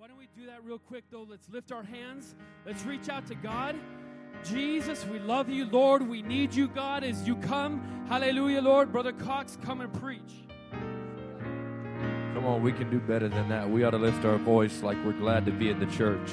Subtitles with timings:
[0.00, 1.26] Why don't we do that real quick, though?
[1.28, 2.34] Let's lift our hands.
[2.64, 3.76] Let's reach out to God.
[4.42, 5.66] Jesus, we love you.
[5.66, 8.06] Lord, we need you, God, as you come.
[8.08, 8.92] Hallelujah, Lord.
[8.92, 10.46] Brother Cox, come and preach.
[12.32, 13.68] Come on, we can do better than that.
[13.68, 16.30] We ought to lift our voice like we're glad to be in the church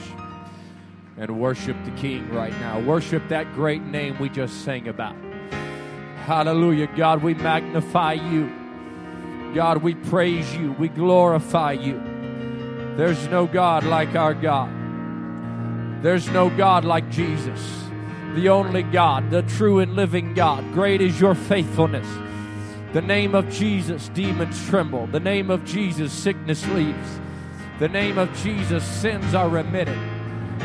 [1.17, 2.79] and worship the King right now.
[2.79, 5.17] Worship that great name we just sang about.
[6.23, 6.87] Hallelujah.
[6.95, 8.49] God, we magnify you.
[9.53, 10.71] God, we praise you.
[10.71, 12.01] We glorify you.
[12.97, 14.71] There's no God like our God.
[16.01, 17.61] There's no God like Jesus,
[18.33, 20.63] the only God, the true and living God.
[20.73, 22.07] Great is your faithfulness.
[22.93, 25.05] The name of Jesus, demons tremble.
[25.05, 27.19] The name of Jesus, sickness leaves.
[27.77, 29.99] The name of Jesus, sins are remitted.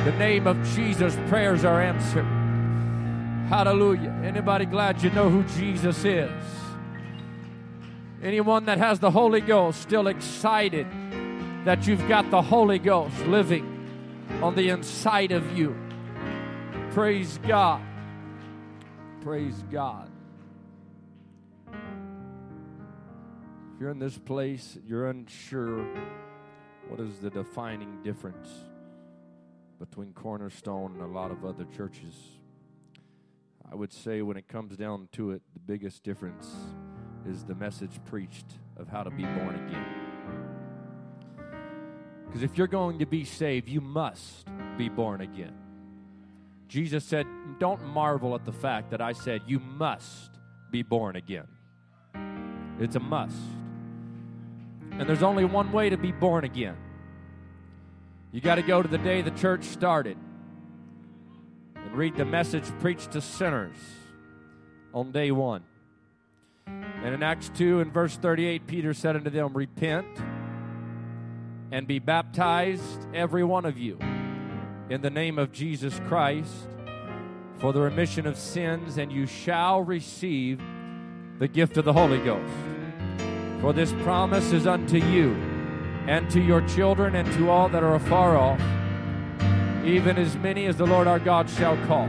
[0.07, 2.25] The name of Jesus, prayers are answered.
[3.51, 4.19] Hallelujah.
[4.25, 6.31] Anybody glad you know who Jesus is?
[8.23, 10.87] Anyone that has the Holy Ghost still excited
[11.65, 13.89] that you've got the Holy Ghost living
[14.43, 15.77] on the inside of you?
[16.91, 17.81] Praise God.
[19.21, 20.11] Praise God.
[23.75, 25.87] If you're in this place, you're unsure
[26.89, 28.49] what is the defining difference
[29.79, 32.15] between Cornerstone and a lot of other churches.
[33.71, 36.51] I would say when it comes down to it, the biggest difference
[37.27, 40.02] is the message preached of how to be born again.
[42.33, 45.53] Because if you're going to be saved, you must be born again.
[46.67, 47.27] Jesus said,
[47.59, 50.31] Don't marvel at the fact that I said you must
[50.71, 51.47] be born again.
[52.81, 53.37] It's a must.
[54.93, 56.79] And there's only one way to be born again.
[58.31, 60.17] You got to go to the day the church started
[61.77, 63.77] and read the message preached to sinners
[64.95, 65.65] on day one.
[66.67, 70.07] And in Acts 2 and verse 38, Peter said unto them, Repent
[71.73, 73.99] and be baptized, every one of you,
[74.91, 76.69] in the name of Jesus Christ
[77.63, 80.61] for the remission of sins, and you shall receive
[81.39, 82.53] the gift of the Holy Ghost.
[83.61, 85.31] For this promise is unto you
[86.09, 88.61] and to your children and to all that are afar off,
[89.87, 92.09] even as many as the Lord our God shall call.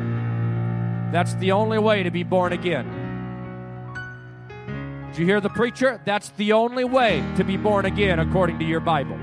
[1.12, 2.90] That's the only way to be born again.
[5.12, 6.02] Did you hear the preacher?
[6.04, 9.20] That's the only way to be born again according to your Bible.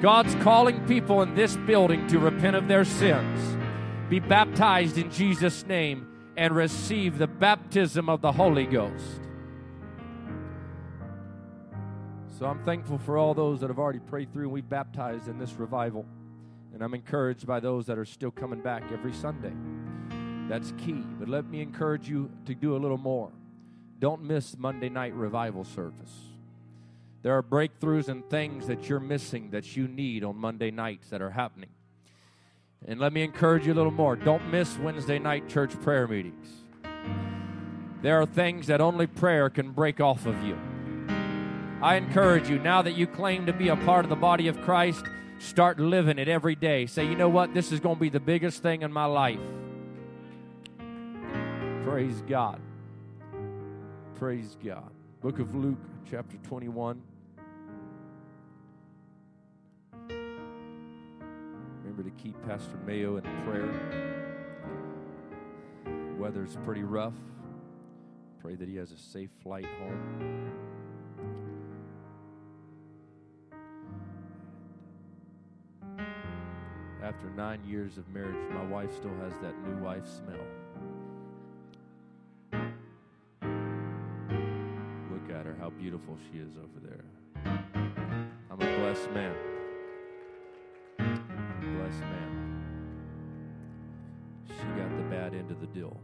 [0.00, 3.56] God's calling people in this building to repent of their sins,
[4.10, 9.20] be baptized in Jesus' name, and receive the baptism of the Holy Ghost.
[12.38, 15.38] So I'm thankful for all those that have already prayed through and we've baptized in
[15.38, 16.04] this revival.
[16.74, 19.54] And I'm encouraged by those that are still coming back every Sunday.
[20.46, 21.02] That's key.
[21.18, 23.32] But let me encourage you to do a little more.
[23.98, 26.25] Don't miss Monday night revival service.
[27.26, 31.20] There are breakthroughs and things that you're missing that you need on Monday nights that
[31.20, 31.70] are happening.
[32.86, 34.14] And let me encourage you a little more.
[34.14, 36.46] Don't miss Wednesday night church prayer meetings.
[38.00, 40.56] There are things that only prayer can break off of you.
[41.82, 44.60] I encourage you, now that you claim to be a part of the body of
[44.60, 45.04] Christ,
[45.40, 46.86] start living it every day.
[46.86, 47.52] Say, you know what?
[47.52, 49.40] This is going to be the biggest thing in my life.
[51.82, 52.60] Praise God.
[54.14, 54.92] Praise God.
[55.22, 57.02] Book of Luke, chapter 21.
[62.22, 63.68] Keep Pastor Mayo in prayer.
[66.18, 67.14] Weather's pretty rough.
[68.40, 70.52] Pray that he has a safe flight home.
[77.02, 80.46] After nine years of marriage, my wife still has that new wife smell.
[85.12, 87.04] Look at her, how beautiful she is over there.
[88.50, 89.34] I'm a blessed man.
[95.76, 96.00] Deal.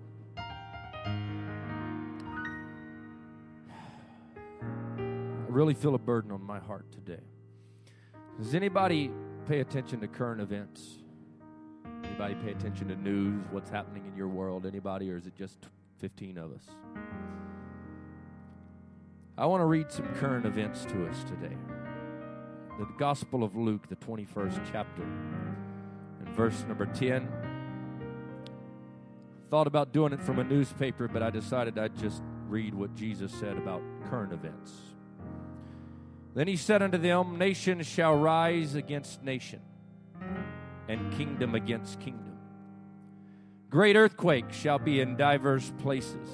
[4.76, 7.22] I really feel a burden on my heart today.
[8.38, 9.10] Does anybody
[9.48, 10.98] pay attention to current events?
[12.04, 14.66] Anybody pay attention to news, what's happening in your world?
[14.66, 15.68] Anybody, or is it just
[16.00, 16.64] 15 of us?
[19.38, 21.56] I want to read some current events to us today.
[22.78, 25.02] The Gospel of Luke, the 21st chapter,
[26.20, 27.26] and verse number 10.
[29.52, 33.30] Thought about doing it from a newspaper, but I decided I'd just read what Jesus
[33.30, 34.72] said about current events.
[36.32, 39.60] Then he said unto them, Nation shall rise against nation,
[40.88, 42.38] and kingdom against kingdom.
[43.68, 46.30] Great earthquakes shall be in divers places,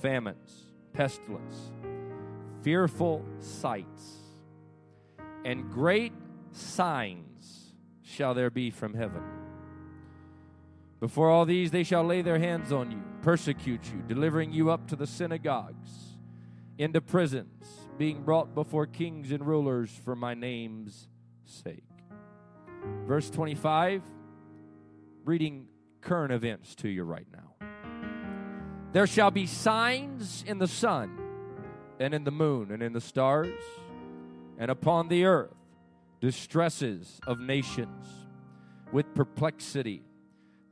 [0.00, 1.72] famines, pestilence,
[2.62, 4.16] fearful sights,
[5.44, 6.14] and great
[6.52, 9.22] signs shall there be from heaven.
[11.00, 14.88] Before all these, they shall lay their hands on you, persecute you, delivering you up
[14.88, 15.90] to the synagogues,
[16.78, 17.64] into prisons,
[17.98, 21.08] being brought before kings and rulers for my name's
[21.44, 21.84] sake.
[23.06, 24.02] Verse 25,
[25.24, 25.66] reading
[26.00, 27.66] current events to you right now.
[28.92, 31.18] There shall be signs in the sun,
[31.98, 33.62] and in the moon, and in the stars,
[34.58, 35.54] and upon the earth
[36.20, 38.06] distresses of nations,
[38.92, 40.02] with perplexity,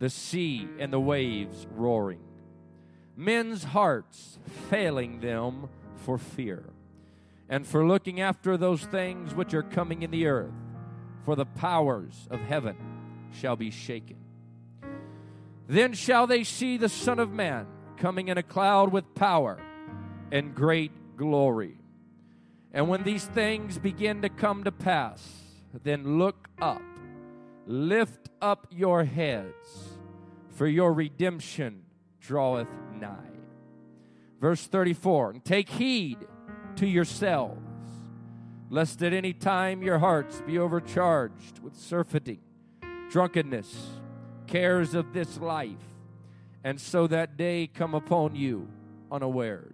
[0.05, 2.21] the sea and the waves roaring,
[3.17, 5.67] men's hearts failing them
[5.97, 6.69] for fear,
[7.49, 10.53] and for looking after those things which are coming in the earth,
[11.25, 12.77] for the powers of heaven
[13.33, 14.19] shall be shaken.
[15.69, 17.67] Then shall they see the Son of Man
[17.97, 19.59] coming in a cloud with power
[20.31, 21.79] and great glory.
[22.75, 25.27] And when these things begin to come to pass,
[25.83, 26.83] then look up,
[27.67, 29.94] lift up your heads,
[30.55, 31.83] for your redemption
[32.21, 32.69] draweth
[32.99, 33.11] nigh.
[34.41, 36.19] Verse 34 And take heed
[36.77, 37.61] to yourselves,
[38.71, 42.41] lest at any time your hearts be overcharged with surfeiting,
[43.11, 43.75] drunkenness,
[44.47, 45.77] cares of this life,
[46.63, 48.69] and so that day come upon you
[49.11, 49.73] unawares.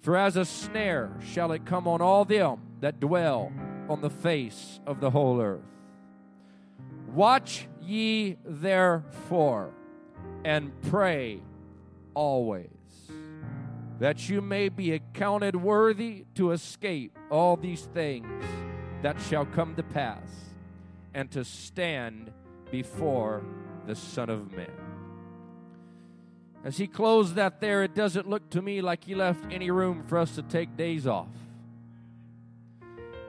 [0.00, 3.52] For as a snare shall it come on all them that dwell
[3.88, 5.60] on the face of the whole earth.
[7.12, 9.70] Watch ye therefore
[10.44, 11.40] and pray
[12.14, 12.68] always,
[13.98, 18.44] that you may be accounted worthy to escape all these things
[19.02, 20.28] that shall come to pass,
[21.14, 22.30] and to stand
[22.70, 23.42] before
[23.86, 24.70] the Son of Man.
[26.64, 30.02] As he closed that there, it doesn't look to me like he left any room
[30.06, 31.28] for us to take days off.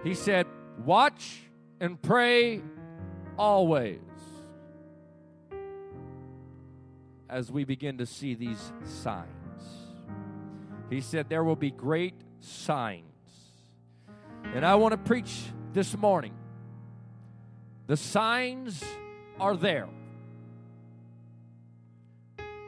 [0.03, 0.47] He said,
[0.83, 1.43] Watch
[1.79, 2.61] and pray
[3.37, 4.08] always.
[7.29, 9.27] As we begin to see these signs,
[10.89, 13.03] he said, There will be great signs.
[14.55, 15.43] And I want to preach
[15.73, 16.33] this morning.
[17.85, 18.83] The signs
[19.39, 19.87] are there.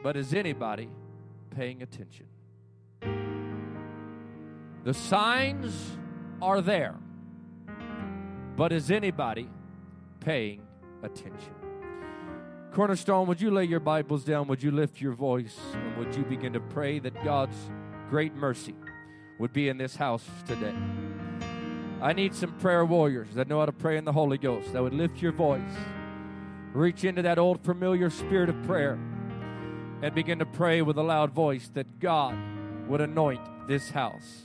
[0.02, 0.88] But is anybody
[1.50, 2.26] paying attention?
[4.84, 5.74] The signs
[6.40, 6.96] are there.
[8.56, 9.48] But is anybody
[10.20, 10.62] paying
[11.02, 11.61] attention?
[12.72, 14.48] Cornerstone, would you lay your Bibles down?
[14.48, 15.58] Would you lift your voice?
[15.74, 17.56] And would you begin to pray that God's
[18.08, 18.74] great mercy
[19.38, 20.72] would be in this house today?
[22.00, 24.82] I need some prayer warriors that know how to pray in the Holy Ghost, that
[24.82, 25.60] would lift your voice,
[26.72, 28.98] reach into that old familiar spirit of prayer,
[30.00, 32.34] and begin to pray with a loud voice that God
[32.88, 34.44] would anoint this house.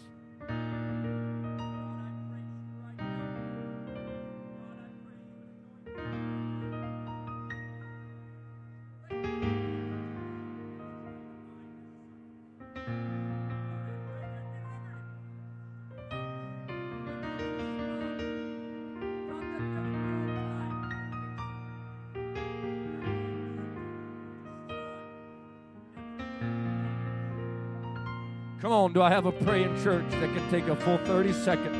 [28.67, 31.77] Come on, do I have a praying church that can take a full 30 seconds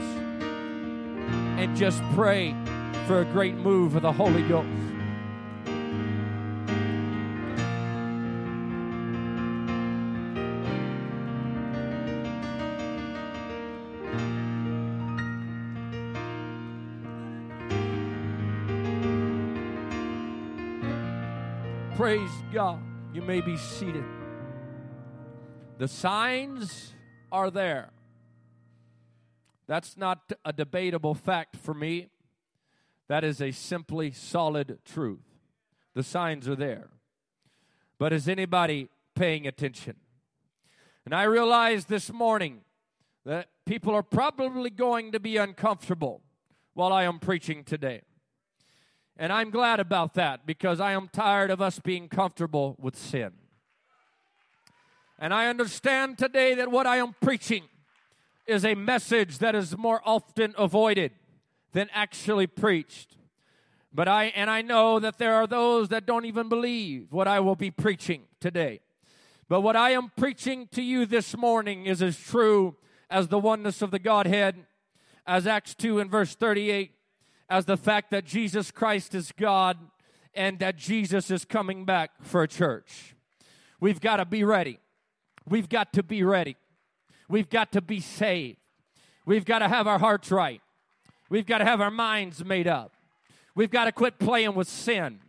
[1.60, 2.56] and just pray
[3.08, 4.70] for a great move of the Holy Ghost?
[21.98, 22.80] Praise God.
[23.14, 24.06] You may be seated.
[25.78, 26.94] The signs
[27.32, 27.90] are there.
[29.68, 32.08] That's not a debatable fact for me.
[33.08, 35.24] That is a simply solid truth.
[35.94, 36.90] The signs are there.
[38.00, 39.96] But is anybody paying attention?
[41.06, 42.62] And I realize this morning
[43.26, 46.22] that people are probably going to be uncomfortable
[46.74, 48.02] while I am preaching today.
[49.16, 53.34] And I'm glad about that because I am tired of us being comfortable with sin.
[55.20, 57.64] And I understand today that what I am preaching
[58.46, 61.12] is a message that is more often avoided
[61.74, 63.18] than actually preached.
[63.94, 67.40] But I and I know that there are those that don't even believe what I
[67.40, 68.82] will be preaching today.
[69.50, 72.76] But what I am preaching to you this morning is as true
[73.10, 74.66] as the oneness of the Godhead,
[75.26, 76.92] as Acts 2 and verse 38
[77.50, 79.78] as the fact that Jesus Christ is God
[80.34, 83.16] and that Jesus is coming back for a church.
[83.80, 84.80] We've got to be ready.
[85.48, 86.58] We've got to be ready.
[87.30, 88.58] We've got to be saved.
[89.26, 90.62] We've got to have our hearts right.
[91.30, 92.94] We've got to have our minds made up.
[93.56, 95.20] We've got to quit playing with sin.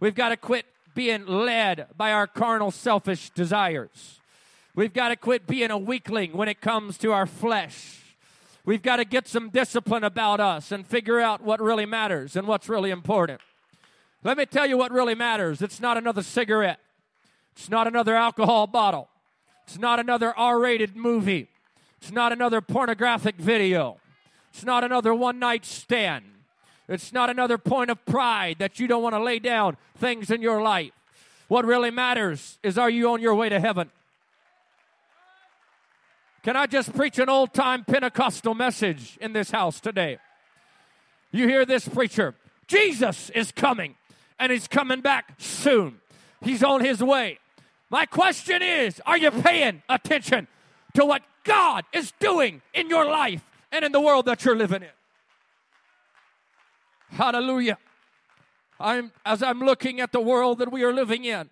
[0.00, 4.20] We've got to quit being led by our carnal, selfish desires.
[4.74, 8.00] We've got to quit being a weakling when it comes to our flesh.
[8.64, 12.46] We've got to get some discipline about us and figure out what really matters and
[12.46, 13.40] what's really important.
[14.24, 15.62] Let me tell you what really matters.
[15.62, 16.78] It's not another cigarette.
[17.56, 19.08] It's not another alcohol bottle.
[19.72, 21.48] It's not another R rated movie.
[21.98, 23.96] It's not another pornographic video.
[24.52, 26.26] It's not another one night stand.
[26.88, 30.42] It's not another point of pride that you don't want to lay down things in
[30.42, 30.92] your life.
[31.48, 33.90] What really matters is are you on your way to heaven?
[36.42, 40.18] Can I just preach an old time Pentecostal message in this house today?
[41.30, 42.34] You hear this preacher?
[42.66, 43.94] Jesus is coming
[44.38, 46.02] and he's coming back soon.
[46.42, 47.38] He's on his way.
[47.92, 50.48] My question is are you paying attention
[50.94, 54.82] to what God is doing in your life and in the world that you're living
[54.82, 54.88] in?
[57.10, 57.76] Hallelujah.
[58.80, 61.50] I'm, as I'm looking at the world that we are living in,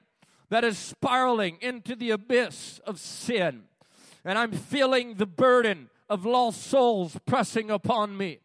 [0.48, 3.64] that is spiraling into the abyss of sin,
[4.24, 8.38] and I'm feeling the burden of lost souls pressing upon me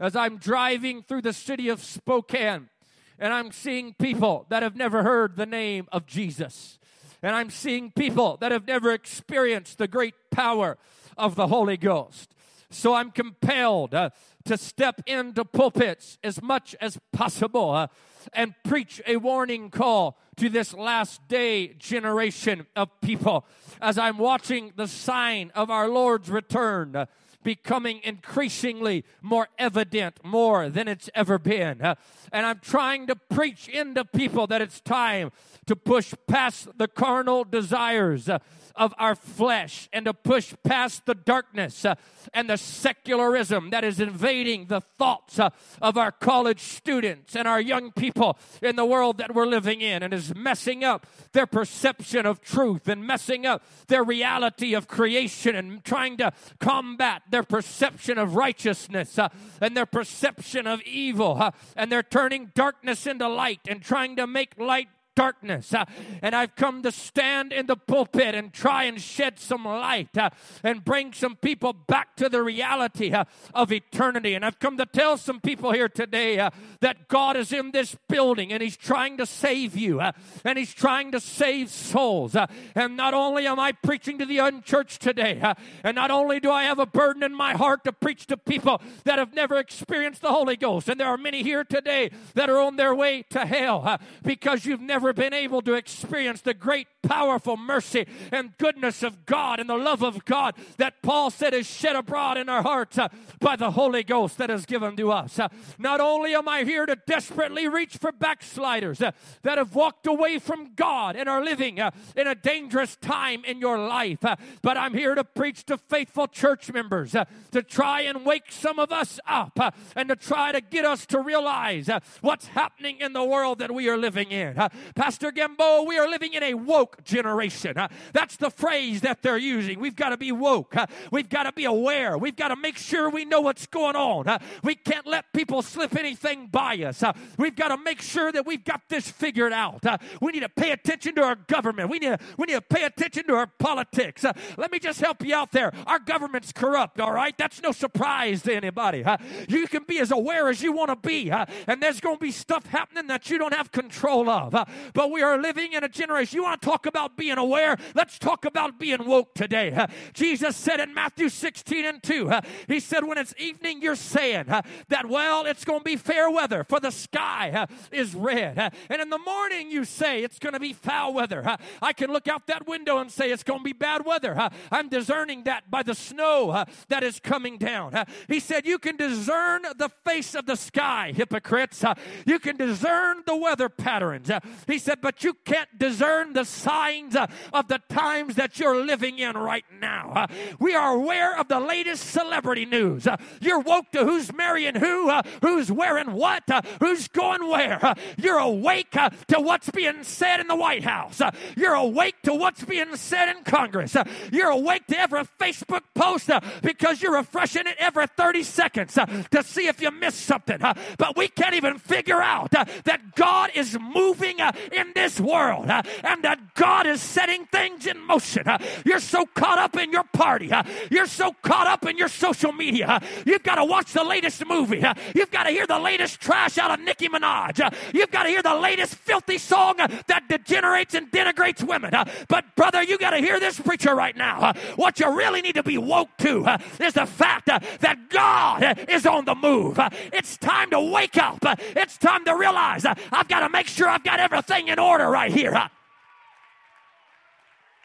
[0.00, 2.70] as I'm driving through the city of Spokane
[3.18, 6.78] and I'm seeing people that have never heard the name of Jesus.
[7.22, 10.76] And I'm seeing people that have never experienced the great power
[11.16, 12.34] of the Holy Ghost.
[12.70, 14.10] So I'm compelled uh,
[14.44, 17.88] to step into pulpits as much as possible uh,
[18.32, 23.44] and preach a warning call to this last day generation of people
[23.80, 26.96] as I'm watching the sign of our Lord's return.
[26.96, 27.06] Uh,
[27.42, 31.82] becoming increasingly more evident more than it's ever been.
[31.82, 31.94] Uh,
[32.32, 35.32] and I'm trying to preach into people that it's time
[35.66, 38.38] to push past the carnal desires uh,
[38.76, 41.94] of our flesh and to push past the darkness uh,
[42.32, 45.50] and the secularism that is invading the thoughts uh,
[45.80, 50.02] of our college students and our young people in the world that we're living in
[50.02, 55.54] and is messing up their perception of truth and messing up their reality of creation
[55.54, 59.28] and trying to combat their perception of righteousness uh,
[59.60, 64.58] and their perception of evil and they're turning darkness into light and trying to make
[64.58, 65.74] light darkness.
[65.74, 65.84] Uh,
[66.22, 70.30] and I've come to stand in the pulpit and try and shed some light uh,
[70.62, 74.34] and bring some people back to the reality uh, of eternity.
[74.34, 76.48] And I've come to tell some people here today
[76.80, 80.00] that God is in this building and He's trying to save you
[80.44, 82.36] and He's trying to save souls.
[82.74, 85.42] And not only am I preaching to the unchurched today,
[85.84, 88.80] and not only do I have a burden in my heart to preach to people
[89.04, 92.58] that have never experienced the Holy Ghost, and there are many here today that are
[92.58, 96.86] on their way to hell because you've never never been able to experience the great,
[97.02, 101.66] powerful mercy and goodness of God and the love of God that Paul said is
[101.66, 103.08] shed abroad in our hearts uh,
[103.40, 105.40] by the Holy Ghost that is given to us.
[105.40, 109.10] Uh, not only am I here to desperately reach for backsliders uh,
[109.42, 113.78] that have walked away from God and are living in a dangerous time in your
[113.78, 114.20] life,
[114.62, 118.92] but I'm here to preach to faithful church members to try and wake some of
[118.92, 119.58] us up
[119.96, 121.90] and to try to get us to realize
[122.20, 124.56] what's happening in the world that we are living in.
[124.94, 127.78] Pastor Gamboa, we are living in a woke generation.
[127.78, 129.80] Uh, that's the phrase that they're using.
[129.80, 130.76] We've got to be woke.
[130.76, 132.18] Uh, we've got to be aware.
[132.18, 134.28] We've got to make sure we know what's going on.
[134.28, 137.02] Uh, we can't let people slip anything by us.
[137.38, 139.84] We've got to make sure that we've got this figured out.
[140.20, 141.90] We need to pay attention to our government.
[141.90, 144.24] We need to, we need to pay attention to our politics.
[144.56, 145.72] Let me just help you out there.
[145.86, 147.36] Our government's corrupt, all right?
[147.36, 149.04] That's no surprise to anybody.
[149.48, 152.30] you can be as aware as you want to be, and there's going to be
[152.30, 154.54] stuff happening that you don't have control of
[154.94, 156.36] but we are living in a generation.
[156.36, 157.76] You want to talk about being aware?
[157.94, 159.86] Let's talk about being woke today.
[160.12, 164.46] Jesus said in Matthew 16 and 2, uh, He said, When it's evening, you're saying
[164.46, 168.72] that, well, it's going to be fair weather, for the sky is red.
[168.88, 171.56] and in the morning, you say it's going to be foul weather.
[171.80, 174.48] I can look out that window and say it's going to be bad weather.
[174.70, 178.04] I'm discerning that by the snow that is coming down.
[178.28, 181.84] he said, You can discern the face of the sky, hypocrites.
[182.26, 184.30] you can discern the weather patterns.
[184.72, 189.18] He said, but you can't discern the signs uh, of the times that you're living
[189.18, 190.12] in right now.
[190.16, 190.26] Uh,
[190.58, 193.06] we are aware of the latest celebrity news.
[193.06, 197.84] Uh, you're woke to who's marrying who, uh, who's wearing what, uh, who's going where.
[197.84, 201.20] Uh, you're awake to what's being said in the White House.
[201.54, 203.94] You're awake to what's being said in Congress.
[204.32, 206.30] You're awake to every Facebook post
[206.62, 210.58] because you're refreshing it every 30 seconds to see if you missed something.
[210.96, 214.38] But we can't even figure out that God is moving
[214.70, 218.46] in this world uh, and that God is setting things in motion.
[218.46, 220.52] Uh, you're so caught up in your party.
[220.52, 222.86] Uh, you're so caught up in your social media.
[222.86, 224.82] Uh, you've got to watch the latest movie.
[224.82, 227.60] Uh, you've got to hear the latest trash out of Nicki Minaj.
[227.60, 231.92] Uh, you've got to hear the latest filthy song that degenerates and denigrates women.
[232.28, 234.52] But, brother, you got to hear this preacher right now.
[234.76, 239.24] What you really need to be woke to is the fact that God is on
[239.24, 239.78] the move.
[240.12, 241.38] It's time to wake up.
[241.74, 245.32] It's time to realize I've got to make sure I've got everything in order right
[245.32, 245.54] here.
[245.54, 245.68] Uh,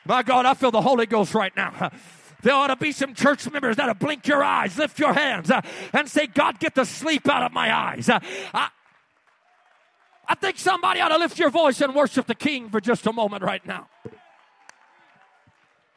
[0.06, 1.74] my God, I feel the Holy Ghost right now.
[1.80, 1.90] Uh,
[2.44, 5.62] There ought to be some church members that'll blink your eyes, lift your hands, uh,
[5.92, 8.08] and say, God, get the sleep out of my eyes.
[8.10, 8.20] Uh,
[8.54, 8.70] I,
[10.28, 13.12] I think somebody ought to lift your voice and worship the King for just a
[13.12, 13.90] moment right now.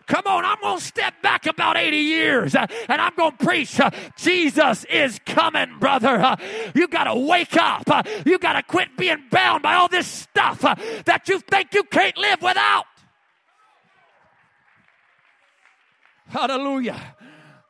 [0.06, 3.44] Come on, I'm going to step back about 80 years uh, and I'm going to
[3.44, 3.78] preach.
[3.78, 6.20] uh, Jesus is coming, brother.
[6.20, 6.36] Uh,
[6.74, 7.84] you got to wake up.
[7.86, 11.74] Uh, you got to quit being bound by all this stuff uh, that you think
[11.74, 12.86] you can't live without.
[16.28, 17.16] Hallelujah.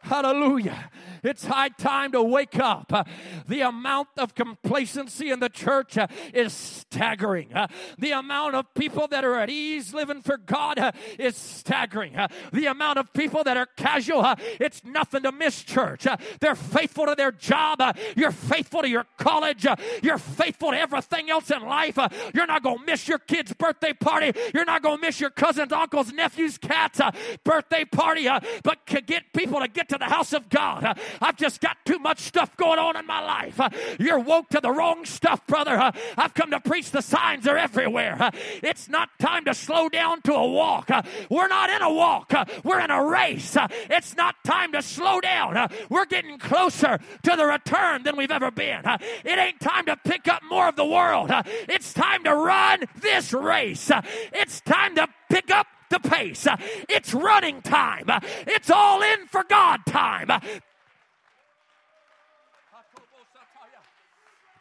[0.02, 0.90] Hallelujah.
[1.22, 3.08] It's high time to wake up.
[3.46, 7.52] The amount of complacency in the church uh, is staggering.
[7.54, 12.16] Uh, the amount of people that are at ease living for God uh, is staggering.
[12.16, 16.06] Uh, the amount of people that are casual, uh, it's nothing to miss church.
[16.06, 17.80] Uh, they're faithful to their job.
[18.16, 19.66] You're faithful to your college.
[20.02, 21.98] You're faithful to everything else in life.
[22.34, 24.32] You're not going to miss your kid's birthday party.
[24.54, 27.00] You're not going to miss your cousin's, uncle's, nephew's, cat's
[27.44, 28.28] birthday party.
[28.62, 32.20] But get people to get to the house of God, I've just got too much
[32.20, 33.60] stuff going on in my life.
[33.98, 35.92] You're woke to the wrong stuff, brother.
[36.16, 38.30] I've come to preach the signs are everywhere.
[38.62, 40.90] It's not time to slow down to a walk.
[41.28, 42.32] We're not in a walk,
[42.64, 43.56] we're in a race.
[43.88, 45.68] It's not time to slow down.
[45.88, 48.82] We're getting closer to the return than we've ever been.
[49.24, 51.30] It ain't time to pick up more of the world.
[51.68, 53.90] It's time to run this race.
[54.32, 56.46] It's time to pick up the pace.
[56.88, 58.06] It's running time.
[58.46, 60.30] It's all in for God time.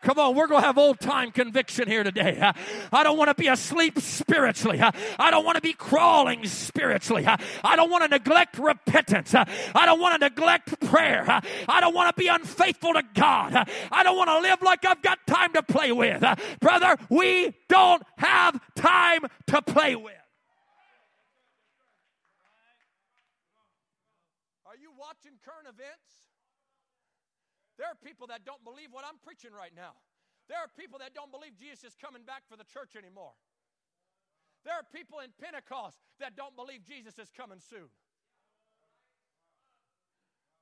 [0.01, 2.39] Come on, we're going to have old time conviction here today.
[2.91, 4.79] I don't want to be asleep spiritually.
[4.81, 7.27] I don't want to be crawling spiritually.
[7.27, 9.35] I don't want to neglect repentance.
[9.35, 9.45] I
[9.85, 11.25] don't want to neglect prayer.
[11.67, 13.69] I don't want to be unfaithful to God.
[13.91, 16.23] I don't want to live like I've got time to play with.
[16.61, 20.13] Brother, we don't have time to play with.
[24.65, 26.08] Are you watching current events?
[27.79, 29.95] There are people that don't believe what I'm preaching right now.
[30.51, 33.31] There are people that don't believe Jesus is coming back for the church anymore.
[34.67, 37.87] There are people in Pentecost that don't believe Jesus is coming soon.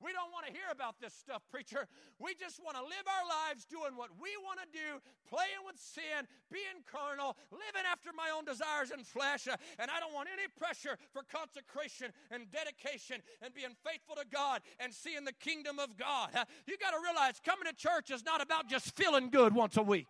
[0.02, 1.86] We don't want to hear about this stuff, preacher.
[2.18, 5.78] We just want to live our lives doing what we want to do, playing with
[5.78, 9.48] sin, being carnal, living after my own desires and flesh.
[9.48, 14.24] uh, And I don't want any pressure for consecration and dedication and being faithful to
[14.30, 16.30] God and seeing the kingdom of God.
[16.66, 19.82] You got to realize coming to church is not about just feeling good once a
[19.82, 20.06] week.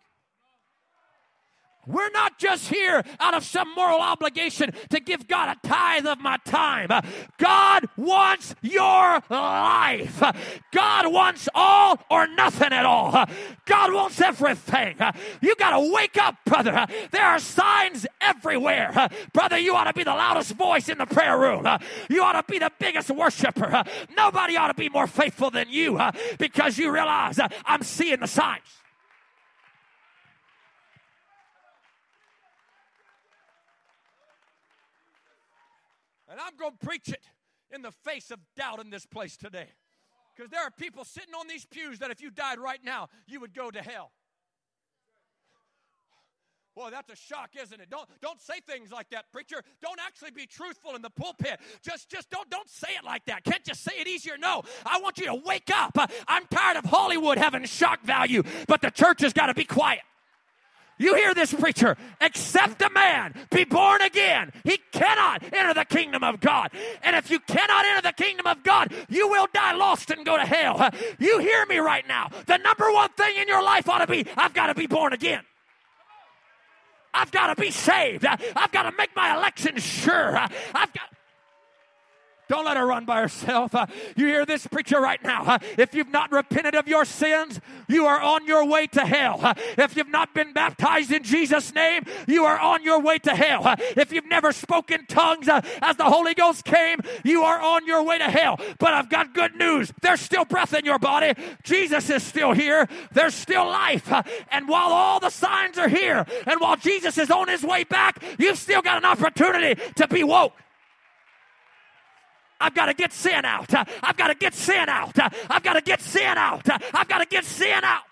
[1.86, 6.18] We're not just here out of some moral obligation to give God a tithe of
[6.18, 6.90] my time.
[7.38, 10.22] God wants your life.
[10.70, 13.24] God wants all or nothing at all.
[13.64, 14.96] God wants everything.
[15.40, 16.86] You got to wake up, brother.
[17.10, 19.08] There are signs everywhere.
[19.32, 21.66] Brother, you ought to be the loudest voice in the prayer room.
[22.10, 23.82] You ought to be the biggest worshiper.
[24.14, 25.98] Nobody ought to be more faithful than you
[26.38, 28.62] because you realize I'm seeing the signs.
[36.30, 37.24] And I'm going to preach it
[37.70, 39.68] in the face of doubt in this place today.
[40.36, 43.40] Because there are people sitting on these pews that if you died right now, you
[43.40, 44.12] would go to hell.
[46.76, 47.90] Boy, that's a shock, isn't it?
[47.90, 49.64] Don't don't say things like that, preacher.
[49.82, 51.58] Don't actually be truthful in the pulpit.
[51.82, 53.42] Just just don't don't say it like that.
[53.42, 54.38] Can't you say it easier?
[54.38, 54.62] No.
[54.86, 55.96] I want you to wake up.
[56.28, 60.02] I'm tired of Hollywood having shock value, but the church has got to be quiet.
[60.98, 66.24] You hear this preacher, except a man be born again, he cannot enter the kingdom
[66.24, 66.70] of God.
[67.02, 70.36] And if you cannot enter the kingdom of God, you will die lost and go
[70.36, 70.90] to hell.
[71.18, 72.30] You hear me right now.
[72.46, 75.12] The number one thing in your life ought to be I've got to be born
[75.12, 75.42] again.
[77.14, 78.26] I've got to be saved.
[78.26, 80.36] I've got to make my election sure.
[80.36, 81.17] I've got.
[82.48, 83.74] Don't let her run by herself.
[83.74, 85.42] Uh, you hear this preacher right now.
[85.44, 89.38] Uh, if you've not repented of your sins, you are on your way to hell.
[89.42, 93.34] Uh, if you've not been baptized in Jesus' name, you are on your way to
[93.34, 93.66] hell.
[93.66, 97.86] Uh, if you've never spoken tongues uh, as the Holy Ghost came, you are on
[97.86, 98.58] your way to hell.
[98.78, 99.92] But I've got good news.
[100.00, 101.34] There's still breath in your body.
[101.64, 102.88] Jesus is still here.
[103.12, 104.10] There's still life.
[104.10, 107.84] Uh, and while all the signs are here, and while Jesus is on his way
[107.84, 110.54] back, you've still got an opportunity to be woke.
[112.60, 113.72] I've got to get sin out.
[114.02, 115.16] I've got to get sin out.
[115.48, 116.68] I've got to get sin out.
[116.92, 118.02] I've got to get sin out.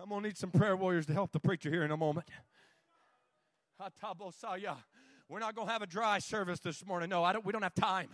[0.00, 2.28] I'm going to need some prayer warriors to help the preacher here in a moment.
[5.30, 7.08] We're not going to have a dry service this morning.
[7.08, 8.08] No, I don't, we don't have time.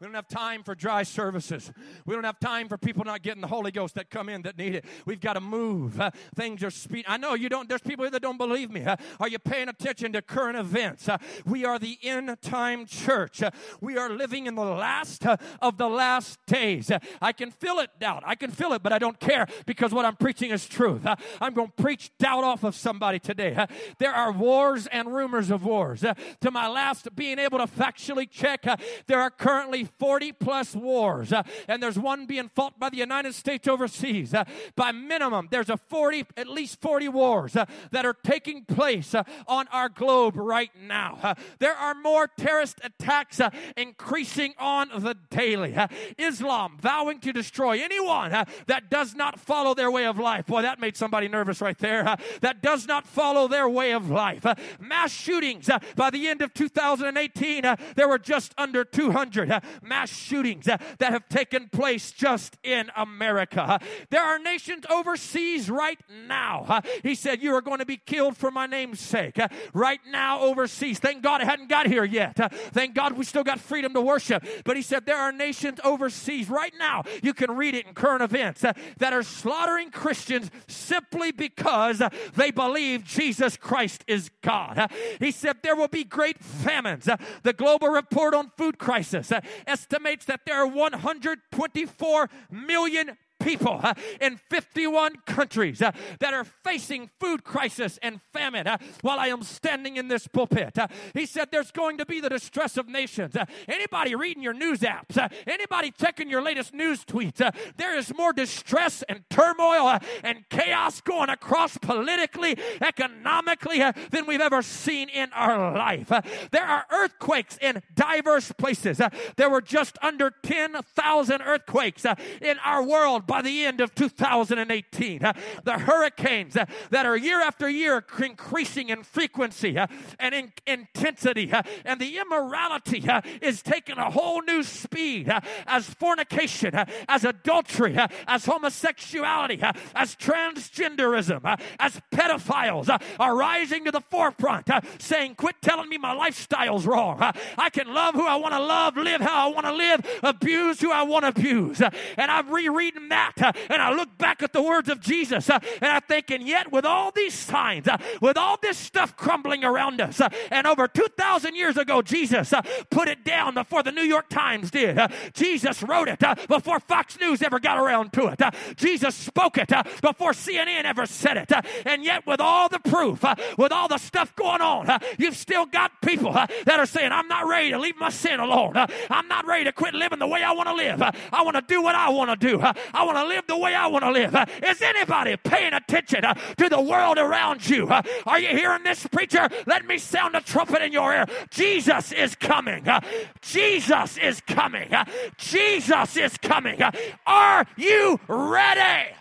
[0.00, 1.70] We don't have time for dry services.
[2.04, 4.58] We don't have time for people not getting the Holy Ghost that come in that
[4.58, 4.84] need it.
[5.06, 6.00] We've got to move.
[6.00, 7.04] Uh, things are speed.
[7.06, 7.68] I know you don't.
[7.68, 8.82] There's people here that don't believe me.
[8.82, 11.08] Uh, are you paying attention to current events?
[11.08, 13.42] Uh, we are the end time church.
[13.80, 15.26] We are living in the last
[15.62, 16.90] of the last days.
[17.22, 18.24] I can feel it, doubt.
[18.26, 21.06] I can feel it, but I don't care because what I'm preaching is truth.
[21.40, 23.64] I'm going to preach doubt off of somebody today.
[23.98, 26.00] there are wars and rumors of wars.
[26.40, 28.66] to my last being able to factually check,
[29.06, 33.34] there are currently 40 plus wars, uh, and there's one being fought by the United
[33.34, 34.34] States overseas.
[34.34, 34.44] Uh,
[34.76, 39.22] by minimum, there's a 40, at least 40 wars uh, that are taking place uh,
[39.46, 41.18] on our globe right now.
[41.22, 45.74] Uh, there are more terrorist attacks uh, increasing on the daily.
[46.18, 48.30] Islam vowing to destroy anyone
[48.66, 50.46] that does not follow their way of life.
[50.46, 52.16] Boy, that made somebody nervous right there.
[52.40, 54.46] that does not follow their way of life.
[54.78, 57.64] mass shootings by the end of 2018,
[57.96, 63.62] there were just under 200 mass shootings uh, that have taken place just in America.
[63.62, 63.78] Uh,
[64.10, 66.64] there are nations overseas right now.
[66.68, 69.38] Uh, he said, You are going to be killed for my name's sake.
[69.38, 70.98] Uh, right now, overseas.
[70.98, 72.36] Thank God it hadn't got here yet.
[72.72, 74.44] Thank God we still got freedom to worship.
[74.64, 77.04] But he said, There are nations overseas right now.
[77.22, 82.02] You can read it in current events uh, that are slaughtering Christians simply because
[82.36, 84.90] they believe Jesus Christ is God.
[85.18, 87.08] He said, There will be great famines.
[87.42, 89.32] The global report on food crisis
[89.66, 93.82] estimates that there are 124 million people
[94.20, 98.66] in 51 countries that are facing food crisis and famine
[99.02, 100.78] while I am standing in this pulpit.
[101.12, 103.36] He said there's going to be the distress of nations.
[103.68, 107.40] Anybody reading your news apps, anybody checking your latest news tweets,
[107.76, 114.62] there is more distress and turmoil and chaos going across politically, economically than we've ever
[114.62, 116.08] seen in our life.
[116.50, 119.00] there are earthquakes in diverse places.
[119.36, 122.06] there were just under 10,000 earthquakes
[122.40, 125.24] in our world by the end of 2018.
[125.24, 125.32] Uh,
[125.64, 129.76] the hurricanes that are year after year increasing in frequency
[130.18, 131.52] and in intensity,
[131.84, 133.04] and the immorality
[133.40, 135.32] is taking a whole new speed
[135.66, 136.74] as fornication,
[137.08, 139.60] as adultery, as homosexuality,
[139.94, 146.86] as transgenderism, as pedophiles are rising to the forefront, saying, Quit telling me my lifestyle's
[146.86, 147.18] wrong.
[147.58, 150.80] I can love who I want to love, live how I want to live, abuse
[150.80, 151.80] who I want to abuse.
[151.80, 155.58] And I'm rereading that uh, and I look back at the words of Jesus uh,
[155.80, 159.64] and I think, and yet with all these signs, uh, with all this stuff crumbling
[159.64, 163.92] around us, uh, and over 2,000 years ago, Jesus uh, put it down before the
[163.92, 164.98] New York Times did.
[164.98, 168.40] Uh, Jesus wrote it before Fox News ever got around to it.
[168.76, 169.70] Jesus spoke it
[170.02, 171.52] before CNN ever said it.
[171.86, 173.24] And yet, with all the proof,
[173.58, 177.46] with all the stuff going on, you've still got people that are saying, I'm not
[177.46, 178.74] ready to leave my sin alone.
[179.10, 181.02] I'm not ready to quit living the way I want to live.
[181.02, 182.60] I want to do what I want to do.
[182.60, 184.36] I want to live the way I want to live.
[184.62, 187.88] Is anybody paying attention uh, to the world around you?
[187.88, 189.48] Uh, are you hearing this, preacher?
[189.66, 191.26] Let me sound a trumpet in your ear.
[191.50, 192.88] Jesus is coming.
[192.88, 193.00] Uh,
[193.40, 194.90] Jesus is coming.
[195.38, 196.80] Jesus is coming.
[197.26, 199.14] Are you ready?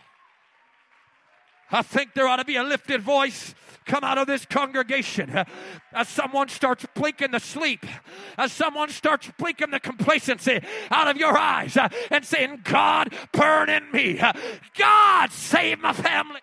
[1.72, 5.46] I think there ought to be a lifted voice come out of this congregation.
[5.94, 7.86] As someone starts blinking the sleep,
[8.38, 10.60] as someone starts blinking the complacency
[10.92, 11.78] out of your eyes
[12.12, 14.20] and saying, God, burn in me.
[14.76, 16.40] God, save my family.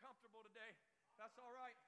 [0.00, 1.79] come to preach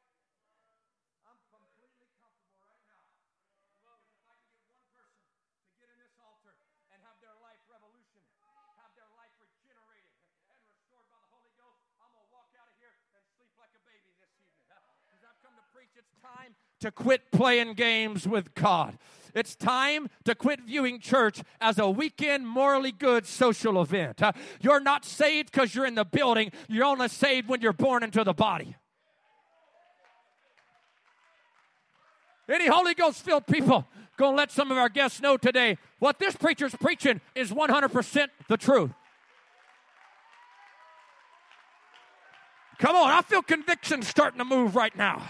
[15.96, 18.98] it's time to quit playing games with God.
[19.35, 24.22] It's time to quit viewing church as a weekend, morally good social event.
[24.22, 28.02] Uh, you're not saved because you're in the building, you're only saved when you're born
[28.02, 28.76] into the body.
[32.48, 33.87] Any Holy Ghost filled people
[34.18, 38.57] to let some of our guests know today what this preacher's preaching is 100% the
[38.57, 38.90] truth.
[42.78, 45.22] Come on, I feel conviction starting to move right now.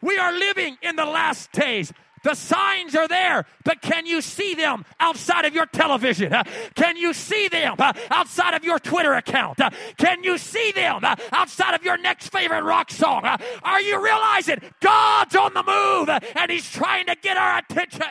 [0.00, 1.92] We are living in the last days.
[2.22, 6.34] The signs are there, but can you see them outside of your television?
[6.74, 7.76] Can you see them
[8.10, 9.58] outside of your Twitter account?
[9.96, 13.24] Can you see them outside of your next favorite rock song?
[13.62, 18.02] Are you realizing God's on the move and He's trying to get our attention?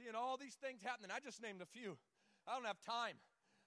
[0.00, 1.98] Seeing all these things happening, I just named a few.
[2.46, 3.16] I don't have time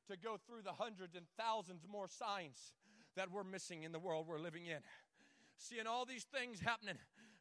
[0.10, 2.74] to go through the hundreds and thousands more signs
[3.16, 4.80] that we're missing in the world we're living in.
[5.58, 6.96] Seeing all these things happening,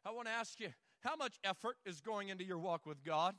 [0.05, 3.35] I want to ask you how much effort is going into your walk with God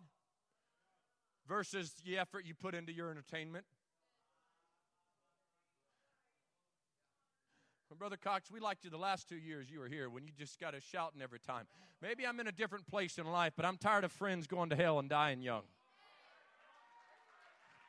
[1.47, 3.65] versus the effort you put into your entertainment?
[7.99, 10.59] Brother Cox, we liked you the last two years you were here when you just
[10.59, 11.65] got us shouting every time.
[12.03, 14.77] Maybe I'm in a different place in life, but I'm tired of friends going to
[14.77, 15.63] hell and dying young.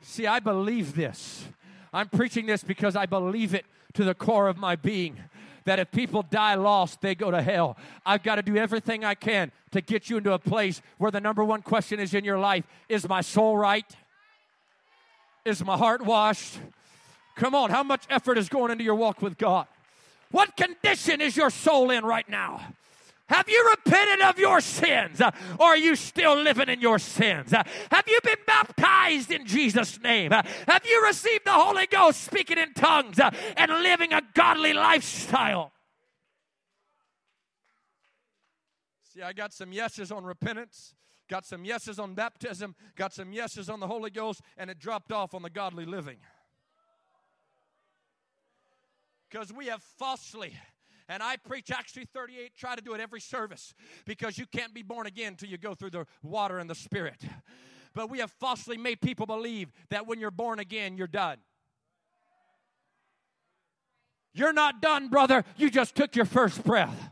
[0.01, 1.45] See, I believe this.
[1.91, 5.17] I'm preaching this because I believe it to the core of my being
[5.63, 7.75] that if people die lost, they go to hell.
[8.05, 11.21] I've got to do everything I can to get you into a place where the
[11.21, 13.95] number one question is in your life is my soul right?
[15.45, 16.59] Is my heart washed?
[17.35, 19.67] Come on, how much effort is going into your walk with God?
[20.35, 22.59] What condition is your soul in right now?
[23.29, 25.21] Have you repented of your sins?
[25.21, 27.51] Or are you still living in your sins?
[27.51, 30.31] Have you been baptized in Jesus' name?
[30.31, 33.17] Have you received the Holy Ghost speaking in tongues
[33.55, 35.71] and living a godly lifestyle?
[39.13, 40.95] See, I got some yeses on repentance,
[41.29, 45.13] got some yeses on baptism, got some yeses on the Holy Ghost, and it dropped
[45.13, 46.17] off on the godly living.
[49.29, 50.53] Because we have falsely
[51.07, 53.73] and I preach Acts 3:38, try to do it every service
[54.05, 57.23] because you can't be born again until you go through the water and the spirit.
[57.93, 61.37] But we have falsely made people believe that when you're born again, you're done.
[64.33, 65.45] You're not done, brother.
[65.55, 67.09] You just took your first breath.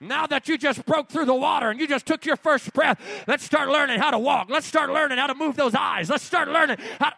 [0.00, 3.00] Now that you just broke through the water and you just took your first breath,
[3.26, 4.48] let's start learning how to walk.
[4.50, 6.10] Let's start learning how to move those eyes.
[6.10, 7.16] Let's start learning how to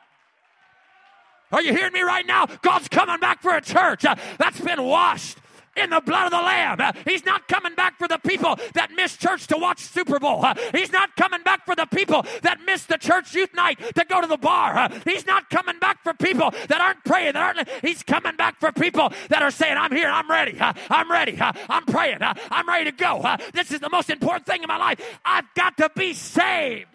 [1.52, 2.46] are you hearing me right now?
[2.62, 5.38] God's coming back for a church uh, that's been washed
[5.76, 6.80] in the blood of the Lamb.
[6.80, 10.44] Uh, he's not coming back for the people that miss church to watch Super Bowl.
[10.44, 14.04] Uh, he's not coming back for the people that miss the church youth night to
[14.04, 14.90] go to the bar.
[15.04, 17.34] He's not coming back for people that aren't praying.
[17.34, 17.68] That aren't.
[17.82, 20.08] He's coming back for people that are saying, "I'm here.
[20.08, 20.56] I'm ready.
[20.60, 21.38] I'm ready.
[21.40, 22.18] I'm praying.
[22.20, 23.36] I'm ready to go.
[23.52, 25.00] this is the most important thing in my life.
[25.24, 26.86] I've got to be saved."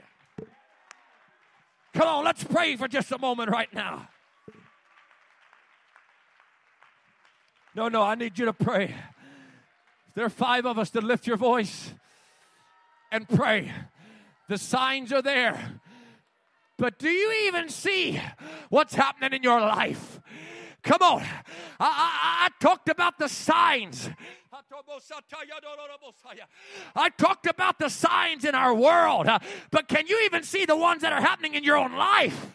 [1.93, 4.09] Come on, let's pray for just a moment right now.
[7.75, 8.95] No, no, I need you to pray.
[10.13, 11.93] There are five of us to lift your voice
[13.11, 13.69] and pray.
[14.47, 15.81] The signs are there.
[16.77, 18.21] But do you even see
[18.69, 20.21] what's happening in your life?
[20.83, 21.21] Come on.
[21.21, 21.25] I,
[21.79, 24.09] I, I talked about the signs.
[26.95, 29.27] I talked about the signs in our world,
[29.71, 32.53] but can you even see the ones that are happening in your own life?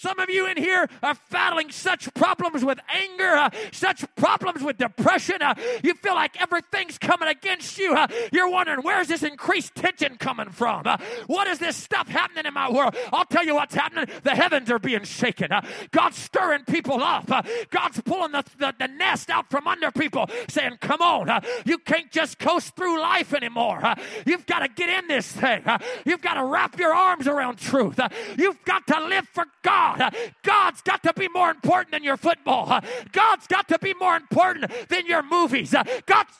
[0.00, 4.78] Some of you in here are battling such problems with anger, uh, such problems with
[4.78, 5.42] depression.
[5.42, 5.52] Uh,
[5.84, 7.92] you feel like everything's coming against you.
[7.92, 10.86] Uh, you're wondering, where's this increased tension coming from?
[10.86, 12.96] Uh, what is this stuff happening in my world?
[13.12, 14.06] I'll tell you what's happening.
[14.22, 15.52] The heavens are being shaken.
[15.52, 15.60] Uh,
[15.90, 17.30] God's stirring people up.
[17.30, 21.76] Uh, God's pulling the, the, the, nest out from under people, saying, Come on, you
[21.76, 23.82] can't just coast through life anymore.
[24.24, 25.62] you've got to get in this thing.
[26.06, 28.00] you've got to wrap your arms around truth.
[28.38, 29.89] you've got to live for God.
[29.98, 30.14] God.
[30.42, 32.80] God's got to be more important than your football.
[33.12, 35.74] God's got to be more important than your movies.
[36.06, 36.32] God's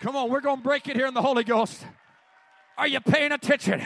[0.00, 1.84] Come on, we're going to break it here in the Holy Ghost.
[2.78, 3.82] Are you paying attention?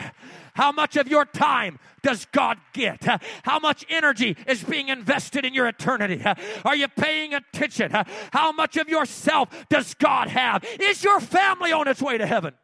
[0.55, 3.03] How much of your time does God get?
[3.43, 6.23] How much energy is being invested in your eternity?
[6.65, 7.91] Are you paying attention?
[8.31, 10.65] How much of yourself does God have?
[10.79, 12.55] Is your family on its way to heaven?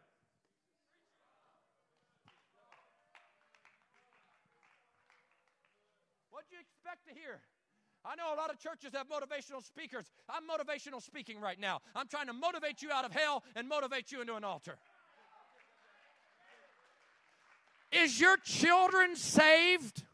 [8.02, 10.04] I know a lot of churches have motivational speakers.
[10.28, 11.80] I'm motivational speaking right now.
[11.96, 14.76] I'm trying to motivate you out of hell and motivate you into an altar.
[17.92, 20.04] Is your children saved?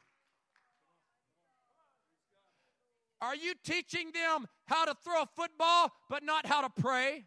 [3.21, 7.25] Are you teaching them how to throw a football but not how to pray?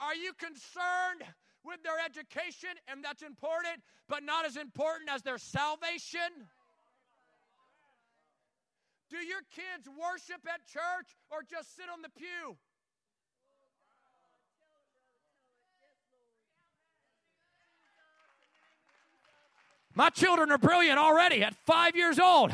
[0.00, 1.22] Are you concerned
[1.64, 6.48] with their education and that's important, but not as important as their salvation?
[9.12, 12.56] Do your kids worship at church or just sit on the pew?
[19.94, 22.52] My children are brilliant already at five years old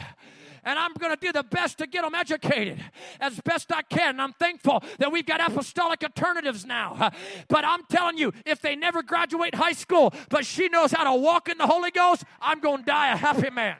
[0.64, 2.84] and I'm going to do the best to get them educated
[3.20, 4.18] as best I can.
[4.18, 7.12] I'm thankful that we've got apostolic alternatives now.
[7.46, 11.20] But I'm telling you, if they never graduate high school, but she knows how to
[11.20, 13.76] walk in the Holy Ghost, I'm going to die a happy man.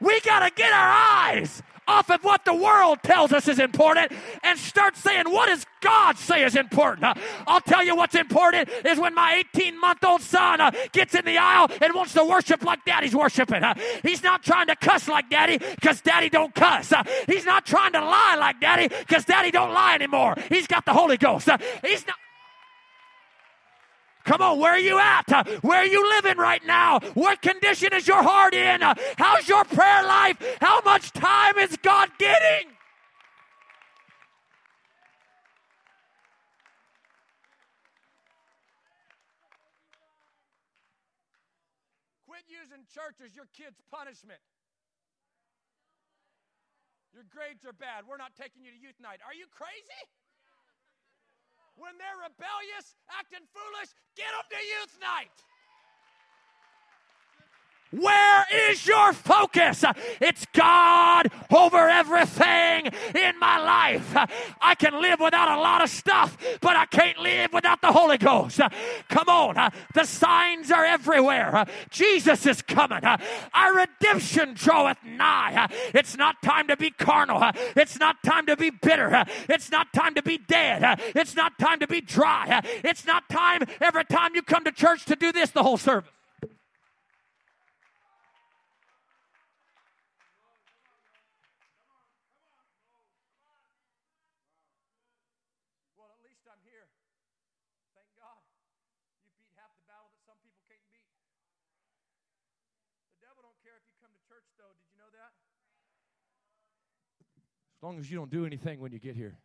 [0.00, 4.12] We got to get our eyes off of what the world tells us is important
[4.44, 7.04] and start saying, what does God say is important?
[7.04, 7.14] Uh,
[7.48, 11.24] I'll tell you what's important is when my 18 month old son uh, gets in
[11.24, 13.64] the aisle and wants to worship like daddy's worshiping.
[13.64, 16.92] Uh, he's not trying to cuss like daddy because daddy don't cuss.
[16.92, 20.36] Uh, he's not trying to lie like daddy because daddy don't lie anymore.
[20.48, 21.48] He's got the Holy Ghost.
[21.48, 22.16] Uh, he's not.
[24.24, 25.32] Come on, where are you at?
[25.32, 27.00] Uh, where are you living right now?
[27.14, 28.82] What condition is your heart in?
[28.82, 30.36] Uh, how's your prayer life?
[30.60, 32.68] How much time is God getting?
[42.26, 44.40] Quit using church as your kid's punishment.
[47.12, 48.04] Your grades are bad.
[48.08, 49.18] We're not taking you to youth night.
[49.26, 50.02] Are you crazy?
[51.80, 55.32] When they're rebellious, acting foolish, get them to youth night.
[57.90, 59.84] Where is your focus?
[60.20, 64.16] It's God over everything in my life.
[64.60, 68.18] I can live without a lot of stuff, but I can't live without the Holy
[68.18, 68.60] Ghost.
[69.08, 71.66] Come on, the signs are everywhere.
[71.90, 73.04] Jesus is coming.
[73.04, 75.68] Our redemption draweth nigh.
[75.92, 77.42] It's not time to be carnal.
[77.74, 79.24] It's not time to be bitter.
[79.48, 81.00] It's not time to be dead.
[81.16, 82.62] It's not time to be dry.
[82.84, 86.10] It's not time every time you come to church to do this the whole service.
[107.80, 109.38] As long as you don't do anything when you get here.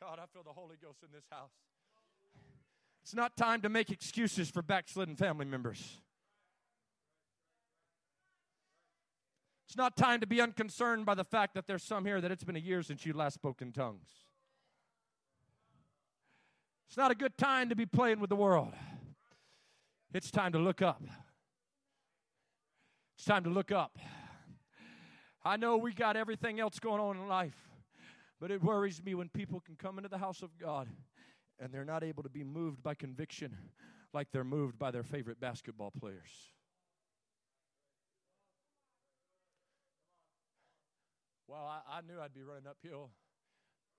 [0.00, 1.50] God, I feel the Holy Ghost in this house.
[3.02, 5.98] It's not time to make excuses for backslidden family members.
[9.66, 12.44] It's not time to be unconcerned by the fact that there's some here that it's
[12.44, 14.06] been a year since you last spoke in tongues.
[16.86, 18.72] It's not a good time to be playing with the world.
[20.14, 21.02] It's time to look up.
[23.16, 23.98] It's time to look up.
[25.44, 27.56] I know we got everything else going on in life,
[28.40, 30.88] but it worries me when people can come into the house of God
[31.58, 33.56] and they're not able to be moved by conviction
[34.12, 36.30] like they're moved by their favorite basketball players.
[41.48, 43.10] Well, I, I, knew I'd be running uphill,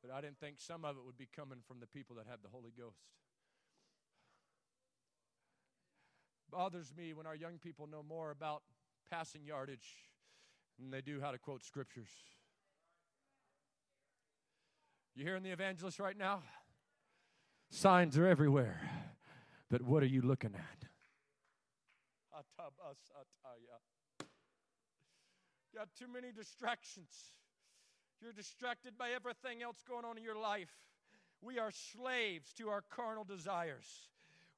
[0.01, 2.41] but I didn't think some of it would be coming from the people that have
[2.41, 2.97] the Holy Ghost.
[6.49, 8.63] Bothers me when our young people know more about
[9.09, 10.12] passing yardage
[10.79, 12.09] than they do how to quote scriptures.
[15.15, 16.41] You hearing the evangelist right now?
[17.69, 18.81] Signs are everywhere.
[19.69, 20.87] But what are you looking at?
[25.75, 27.33] Got too many distractions.
[28.21, 30.71] You're distracted by everything else going on in your life.
[31.41, 34.12] We are slaves to our carnal desires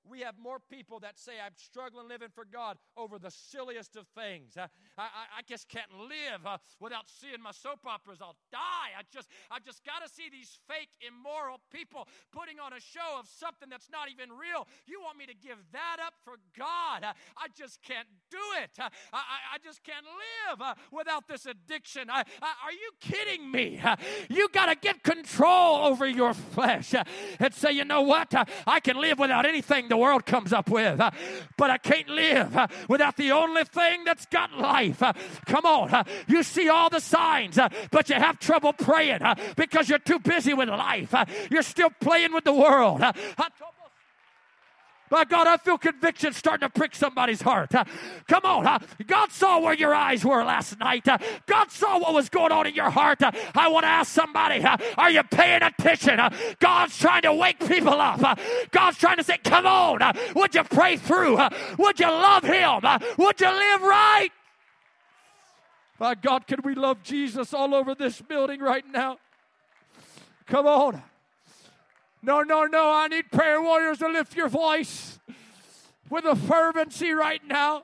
[0.10, 4.08] we have more people that say, I'm struggling living for God over the silliest of
[4.16, 4.58] things.
[4.58, 8.20] I, I, I just can't live uh, without seeing my soap operas.
[8.22, 8.94] I'll die.
[8.98, 13.20] I just, I just got to see these fake, immoral people putting on a show
[13.20, 14.68] of something that's not even real.
[14.86, 17.04] You want me to give that up for God?
[17.04, 18.72] Uh, I just can't do it.
[18.80, 22.10] Uh, I, I just can't live uh, without this addiction.
[22.10, 23.80] I, are you kidding me?
[23.84, 23.96] Uh,
[24.30, 27.04] you got to get control over your flesh uh,
[27.40, 28.34] and say, you know what?
[28.68, 31.00] I can live without anything the world comes up with.
[31.00, 31.12] Uh,
[31.56, 35.02] but I can't live uh, without the only thing that's got life.
[35.02, 35.14] Uh,
[35.46, 36.06] come on.
[36.28, 37.58] You see all the signs,
[37.92, 39.22] but you have trouble praying
[39.56, 41.14] because you're too busy with life.
[41.50, 43.02] You're still playing with the world.
[45.12, 47.76] My God, I feel conviction starting to prick somebody's heart.
[47.76, 47.84] Uh,
[48.28, 48.66] come on.
[48.66, 51.08] Uh, God saw where your eyes were last night.
[51.08, 53.22] Uh, God saw what was going on in your heart.
[53.22, 56.20] Uh, I want to ask somebody, uh, are you paying attention?
[56.20, 56.30] Uh,
[56.60, 58.40] God's trying to wake people up.
[58.72, 60.00] God's trying to say, come on.
[60.36, 61.38] would you pray through?
[61.78, 62.82] would you love Him?
[63.18, 64.30] would you live right?
[66.00, 69.18] My God, can we love Jesus all over this building right now?
[70.48, 71.02] Come on.
[72.26, 72.92] No, no, no.
[72.92, 75.20] I need prayer warriors to lift your voice
[76.10, 77.84] with a fervency right now.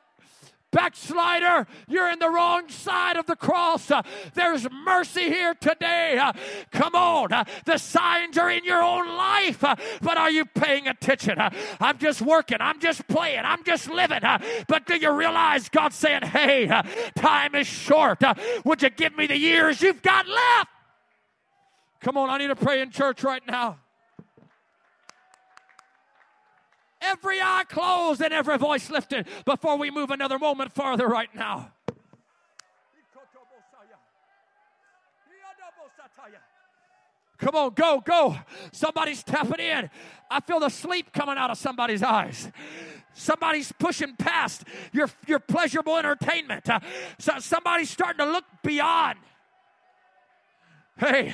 [0.71, 3.91] Backslider, you're in the wrong side of the cross.
[3.91, 4.01] Uh,
[4.33, 6.17] there's mercy here today.
[6.17, 6.31] Uh,
[6.71, 7.31] come on.
[7.31, 11.35] Uh, the signs are in your own life, but are you paying attention?
[11.79, 12.57] I'm just working.
[12.61, 13.41] I'm just playing.
[13.43, 14.21] I'm just living.
[14.67, 16.67] But do you realize God's saying, hey,
[17.15, 18.23] time is short.
[18.63, 20.69] would you give me the years you've got left?
[21.99, 23.77] Come on, I need to pray in church right now.
[27.01, 31.71] Every eye closed and every voice lifted before we move another moment farther right now.
[37.41, 38.37] Come on, go, go.
[38.71, 39.89] Somebody's tapping in.
[40.29, 42.51] I feel the sleep coming out of somebody's eyes.
[43.13, 46.69] Somebody's pushing past your, your pleasurable entertainment.
[46.69, 46.79] Uh,
[47.17, 49.17] so somebody's starting to look beyond.
[50.97, 51.33] Hey,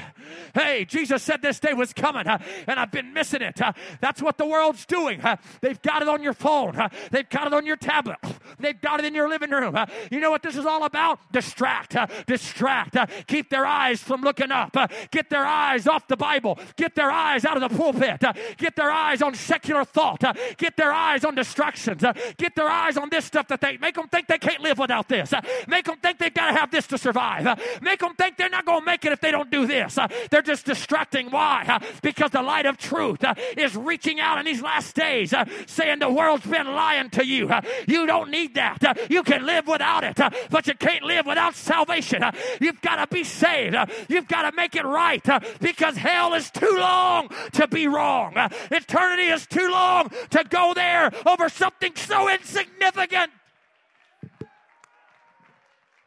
[0.54, 2.38] hey, Jesus said this day was coming, uh,
[2.68, 3.62] and I've been missing it.
[3.62, 5.20] Uh, that's what the world's doing.
[5.20, 6.88] Uh, they've got it on your phone, uh.
[7.12, 8.18] they've got it on your tablet,
[8.60, 9.76] they've got it in your living room.
[9.76, 9.86] Uh.
[10.10, 11.20] you know what this is all about?
[11.34, 12.08] Distract, uh.
[12.28, 12.96] distract,
[13.28, 14.74] keep their eyes from looking up,
[15.12, 18.24] get their eyes off the Bible, get their eyes out of the pulpit,
[18.58, 20.24] get their eyes on secular thought,
[20.58, 22.06] get their eyes on distractions,
[22.38, 25.10] get their eyes on this stuff that they make them think they can't live without
[25.10, 25.34] this,
[25.68, 28.64] make them think they've got to have this to survive, make them think they're not
[28.64, 29.98] going to make it if they don't do do this.
[29.98, 31.32] Uh, they're just distracting.
[31.32, 31.66] Why?
[31.68, 35.46] Uh, because the light of truth uh, is reaching out in these last days, uh,
[35.66, 37.50] saying the world's been lying to you.
[37.50, 38.84] Uh, you don't need that.
[38.84, 40.20] Uh, you can live without it,
[40.50, 42.24] but you can't live without salvation.
[42.60, 43.76] You've got to be saved.
[44.08, 45.26] You've got to make it right
[45.60, 48.34] because hell is too long to be wrong.
[48.72, 53.32] Eternity is too long to go there over something so insignificant.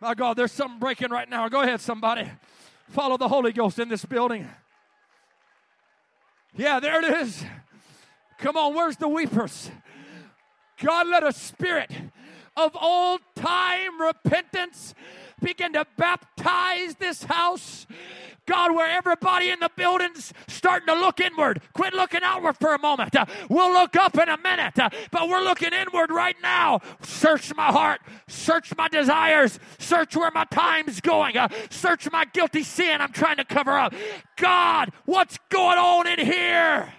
[0.00, 1.48] My God, there's something breaking right now.
[1.48, 2.26] Go ahead, somebody.
[2.90, 4.48] Follow the Holy Ghost in this building.
[6.56, 7.44] Yeah, there it is.
[8.38, 9.70] Come on, where's the weepers?
[10.82, 11.90] God, let a spirit
[12.56, 14.94] of old time repentance
[15.40, 17.86] begin to baptize this house.
[18.46, 21.62] God, where everybody in the building's starting to look inward.
[21.72, 23.14] Quit looking outward for a moment.
[23.14, 26.80] Uh, we'll look up in a minute, uh, but we're looking inward right now.
[27.00, 32.64] Search my heart, search my desires, search where my time's going, uh, search my guilty
[32.64, 33.94] sin I'm trying to cover up.
[34.36, 36.92] God, what's going on in here?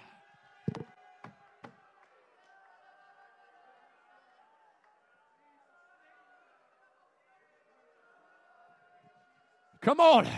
[9.82, 10.28] Come on.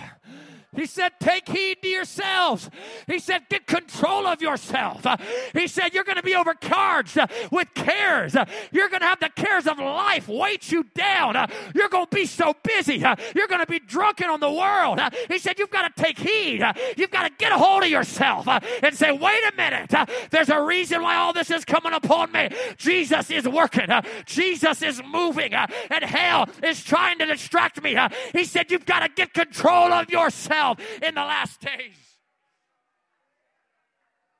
[0.74, 2.70] He said, Take heed to yourselves.
[3.06, 5.06] He said, Get control of yourself.
[5.52, 7.18] He said, You're going to be overcharged
[7.50, 8.34] with cares.
[8.72, 11.50] You're going to have the cares of life weight you down.
[11.74, 12.96] You're going to be so busy.
[13.34, 15.00] You're going to be drunken on the world.
[15.28, 16.62] He said, You've got to take heed.
[16.96, 19.92] You've got to get a hold of yourself and say, Wait a minute.
[20.30, 22.48] There's a reason why all this is coming upon me.
[22.76, 23.88] Jesus is working.
[24.26, 25.54] Jesus is moving.
[25.54, 27.96] And hell is trying to distract me.
[28.32, 31.98] He said, You've got to get control of yourself yourself in the last days.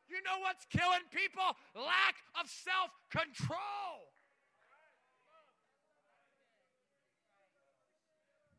[0.09, 1.45] You know what's killing people?
[1.75, 4.15] Lack of self control.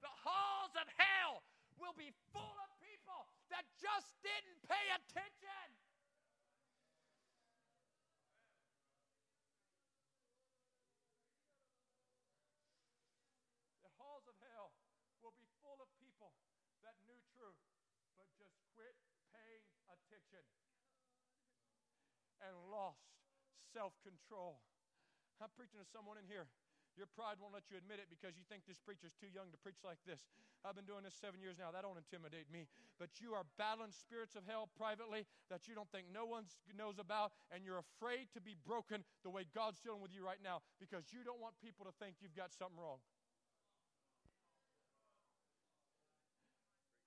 [0.03, 1.41] The halls of hell
[1.79, 4.83] will be full of people that just didn't pay
[18.75, 20.43] attention.
[22.43, 23.01] and lost
[23.73, 24.61] self control.
[25.41, 26.47] I'm preaching to someone in here.
[26.95, 29.59] Your pride won't let you admit it because you think this preacher's too young to
[29.59, 30.23] preach like this.
[30.63, 31.67] I've been doing this seven years now.
[31.67, 32.71] That don't intimidate me.
[32.95, 36.95] But you are battling spirits of hell privately that you don't think no one knows
[36.95, 40.63] about, and you're afraid to be broken the way God's dealing with you right now
[40.79, 43.03] because you don't want people to think you've got something wrong.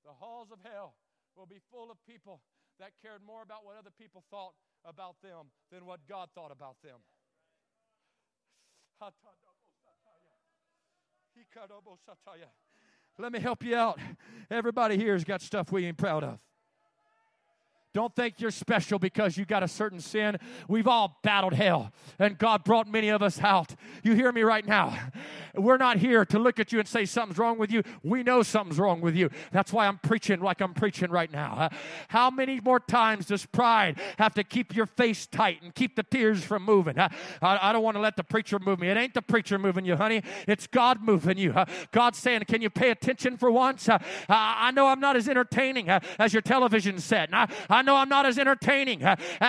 [0.05, 1.01] The halls of hell
[1.39, 2.41] will be full of people
[2.81, 6.77] that cared more about what other people thought about them than what God thought about
[6.83, 6.99] them.
[13.19, 14.01] Let me help you out.
[14.51, 16.39] Everybody here has got stuff we ain't proud of.
[17.99, 20.37] Don't think you're special because you got a certain sin.
[20.69, 21.91] We've all battled hell,
[22.21, 23.75] and God brought many of us out.
[24.05, 24.97] You hear me right now?
[25.57, 27.83] We're not here to look at you and say something's wrong with you.
[28.05, 29.31] We know something's wrong with you.
[29.51, 31.71] That's why I'm preaching like I'm preaching right now.
[32.07, 36.05] How many more times does pride have to keep your face tight and keep the
[36.05, 37.01] tears from moving?
[37.01, 37.11] I,
[37.43, 38.91] I don't want to let the preacher move me.
[38.91, 40.23] It ain't the preacher moving you, honey.
[40.47, 41.53] It's God moving you.
[41.91, 43.89] God's saying, Can you pay attention for once?
[44.29, 47.31] I know I'm not as entertaining as your television set.
[47.33, 49.45] I, I know I'm not as entertaining uh, uh,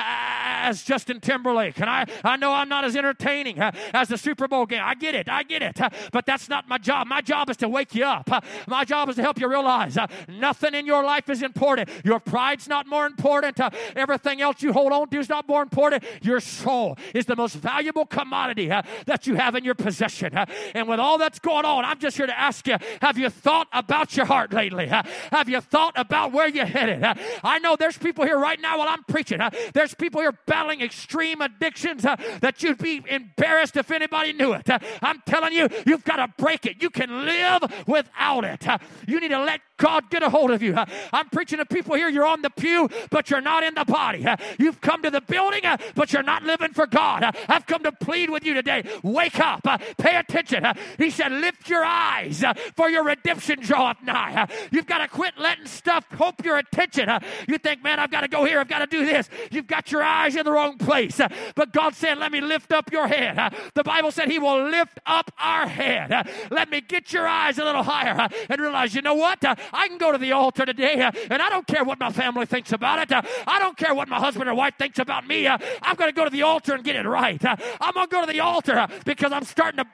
[0.60, 1.80] as Justin Timberlake.
[1.80, 4.82] And I, I know I'm not as entertaining uh, as the Super Bowl game.
[4.84, 5.30] I get it.
[5.30, 5.80] I get it.
[5.80, 7.08] Uh, but that's not my job.
[7.08, 8.32] My job is to wake you up.
[8.32, 9.98] Uh, my job is to help you realize
[10.28, 11.90] nothing in your life is important.
[12.04, 13.60] Your pride's not more important.
[13.96, 16.04] Everything else you hold on to is not more important.
[16.22, 20.34] Your soul is the most valuable commodity that you have in your possession.
[20.74, 23.68] And with all that's going on, I'm just here to ask you have you thought
[23.74, 24.88] about your heart lately?
[24.88, 27.04] Have you thought about where you're headed?
[27.44, 29.40] I know there's people here right now while I'm preaching.
[29.74, 34.68] There's people here battling extreme addictions uh, that you'd be embarrassed if anybody knew it.
[34.68, 36.82] Uh, I'm telling you, you've got to break it.
[36.82, 38.68] You can live without it.
[38.68, 40.76] Uh, you need to let God get a hold of you.
[41.12, 42.10] I'm preaching to people here.
[42.10, 44.26] You're on the pew, but you're not in the body.
[44.60, 45.62] You've come to the building,
[45.96, 47.36] but you're not living for God.
[47.48, 48.84] I've come to plead with you today.
[49.02, 49.64] Wake up.
[49.98, 50.66] Pay attention.
[50.98, 52.44] He said, Lift your eyes,
[52.76, 54.48] for your redemption draweth nigh.
[54.72, 57.10] You've got to quit letting stuff hope your attention.
[57.48, 58.60] You think, man, I've got to go here.
[58.60, 59.30] I've got to do this.
[59.50, 61.22] You've got your eyes in the wrong place.
[61.56, 63.54] But God said, Let me lift up your head.
[63.74, 66.30] The Bible said He will lift up our head.
[66.52, 69.44] Let me get your eyes a little higher and realize, you know what?
[69.74, 72.46] I can go to the altar today uh, and I don't care what my family
[72.46, 73.12] thinks about it.
[73.12, 75.48] Uh, I don't care what my husband or wife thinks about me.
[75.48, 77.44] Uh, I'm going to go to the altar and get it right.
[77.44, 79.90] I'm going to go to the altar because I'm starting to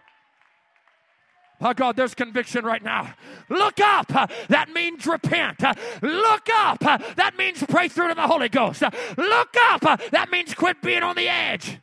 [1.62, 3.14] Oh God, there's conviction right now.
[3.50, 4.08] Look up.
[4.50, 5.64] That means repent.
[6.02, 6.80] Look up.
[7.16, 8.84] That means pray through to the Holy Ghost.
[9.18, 9.82] Look up.
[10.12, 11.80] That means quit being on the edge.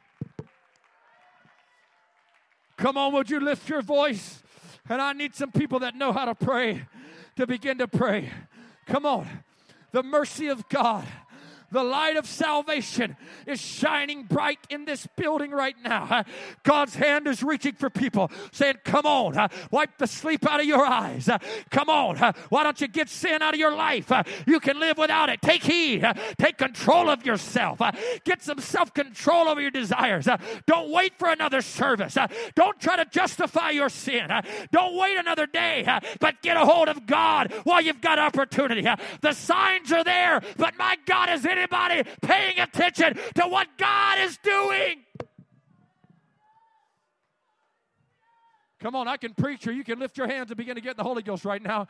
[2.76, 4.42] Come on, would you lift your voice?
[4.88, 6.82] And I need some people that know how to pray
[7.36, 8.30] to begin to pray.
[8.86, 9.28] Come on.
[9.92, 11.06] The mercy of God
[11.72, 13.16] the light of salvation
[13.46, 16.24] is shining bright in this building right now.
[16.62, 20.84] God's hand is reaching for people, saying, Come on, wipe the sleep out of your
[20.84, 21.28] eyes.
[21.70, 22.16] Come on,
[22.50, 24.12] why don't you get sin out of your life?
[24.46, 25.40] You can live without it.
[25.40, 26.06] Take heed,
[26.38, 27.80] take control of yourself,
[28.24, 30.28] get some self control over your desires.
[30.66, 32.18] Don't wait for another service.
[32.54, 34.28] Don't try to justify your sin.
[34.70, 35.86] Don't wait another day,
[36.20, 38.86] but get a hold of God while you've got opportunity.
[39.22, 43.68] The signs are there, but my God is in it anybody paying attention to what
[43.78, 45.04] God is doing.
[48.80, 50.96] Come on, I can preach, or you can lift your hands and begin to get
[50.96, 51.86] the Holy Ghost right now.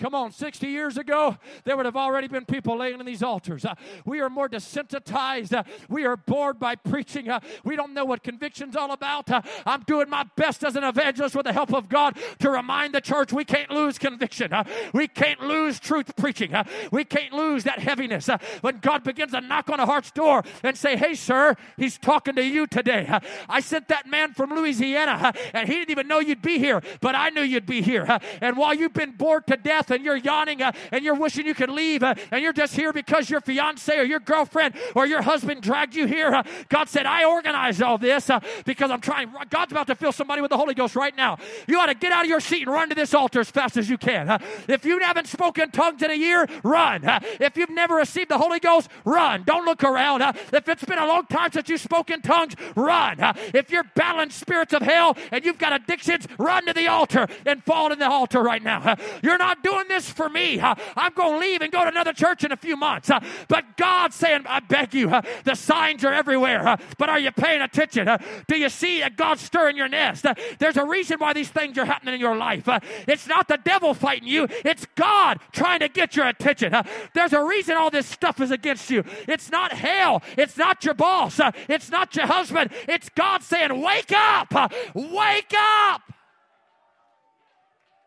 [0.00, 3.64] Come on, 60 years ago, there would have already been people laying in these altars.
[3.64, 5.52] Uh, we are more desensitized.
[5.52, 7.28] Uh, we are bored by preaching.
[7.28, 9.30] Uh, we don't know what conviction's all about.
[9.30, 12.92] Uh, I'm doing my best as an evangelist with the help of God to remind
[12.92, 14.52] the church we can't lose conviction.
[14.52, 16.54] Uh, we can't lose truth preaching.
[16.54, 18.28] Uh, we can't lose that heaviness.
[18.62, 22.34] when God begins to knock on a heart's door and say, Hey, sir, he's talking
[22.34, 23.16] to you today.
[23.48, 27.14] I sent that man from Louisiana, and he didn't even know you'd be here, but
[27.14, 28.18] I knew you'd be here.
[28.40, 31.54] and while you've been bored to death, and you're yawning uh, and you're wishing you
[31.54, 35.22] could leave uh, and you're just here because your fiance or your girlfriend or your
[35.22, 36.34] husband dragged you here.
[36.34, 39.32] Uh, God said, I organized all this uh, because I'm trying.
[39.50, 41.38] God's about to fill somebody with the Holy Ghost right now.
[41.66, 43.76] You ought to get out of your seat and run to this altar as fast
[43.76, 44.28] as you can.
[44.28, 47.04] Uh, if you haven't spoken tongues in a year, run.
[47.04, 49.42] Uh, if you've never received the Holy Ghost, run.
[49.44, 50.22] Don't look around.
[50.22, 53.16] if it's been a long time since you've spoken tongues, run.
[53.52, 57.62] if you're battling spirits of hell and you've got addictions, run to the altar and
[57.64, 58.96] fall in the altar right now.
[59.22, 60.60] you're not doing doing this for me.
[60.60, 63.10] I'm going to leave and go to another church in a few months.
[63.48, 65.12] But God's saying, I beg you,
[65.44, 66.76] the signs are everywhere.
[66.98, 68.08] But are you paying attention?
[68.46, 70.26] Do you see God's stirring your nest?
[70.58, 72.68] There's a reason why these things are happening in your life.
[73.08, 76.74] It's not the devil fighting you, it's God trying to get your attention.
[77.14, 79.04] There's a reason all this stuff is against you.
[79.28, 82.70] It's not hell, it's not your boss, it's not your husband.
[82.88, 84.72] It's God saying, Wake up!
[84.94, 86.02] Wake up!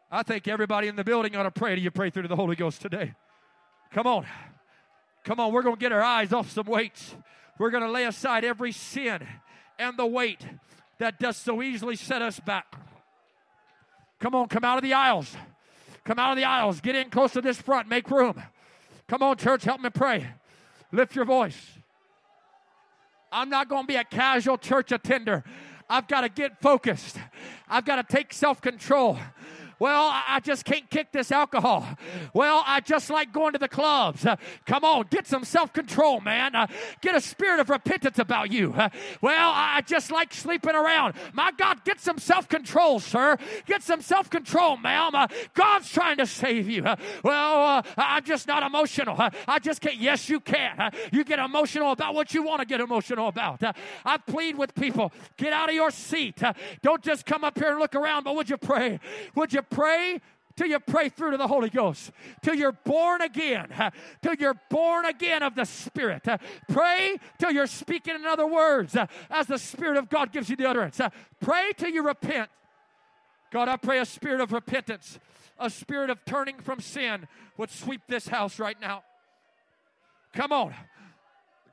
[0.10, 2.36] I think everybody in the building ought to pray to you pray through to the
[2.36, 3.14] Holy Ghost today.
[3.92, 4.26] Come on.
[5.26, 7.14] Come on, we're going to get our eyes off some weights.
[7.60, 9.28] We're going to lay aside every sin
[9.78, 10.46] and the weight
[11.00, 12.76] that does so easily set us back.
[14.20, 15.36] Come on, come out of the aisles.
[16.06, 16.80] Come out of the aisles.
[16.80, 17.90] Get in close to this front.
[17.90, 18.42] Make room.
[19.10, 20.28] Come on, church, help me pray.
[20.94, 21.60] Lift your voice.
[23.32, 25.44] I'm not going to be a casual church attender.
[25.90, 27.18] I've got to get focused.
[27.68, 29.18] I've got to take self control.
[29.80, 31.88] Well, I just can't kick this alcohol.
[32.34, 34.26] Well, I just like going to the clubs.
[34.26, 36.56] Uh, come on, get some self control, man.
[36.56, 36.68] Uh,
[37.02, 38.74] get a spirit of repentance about you.
[38.74, 38.90] Uh,
[39.22, 41.14] well, I just like sleeping around.
[41.34, 43.38] My God, get some self control, sir.
[43.66, 45.14] Get some self control, ma'am.
[45.14, 46.84] Uh, God's trying to save you.
[46.84, 49.16] Uh, well, uh, I'm just not emotional.
[49.48, 49.98] I just can't.
[49.98, 50.92] Yes, you can.
[51.12, 53.62] You get emotional about what you want to get emotional about.
[54.06, 56.42] I plead with people get out of your seat.
[56.82, 59.00] Don't just come up here and look around, but would you pray?
[59.36, 60.20] Would you pray
[60.56, 62.12] till you pray through to the Holy Ghost,
[62.42, 63.68] till you're born again,
[64.24, 66.26] till you're born again of the Spirit.
[66.68, 68.98] Pray till you're speaking in other words
[69.30, 71.00] as the Spirit of God gives you the utterance.
[71.40, 72.50] Pray till you repent.
[73.52, 75.20] God, I pray a spirit of repentance,
[75.58, 79.04] a spirit of turning from sin would sweep this house right now.
[80.34, 80.74] Come on.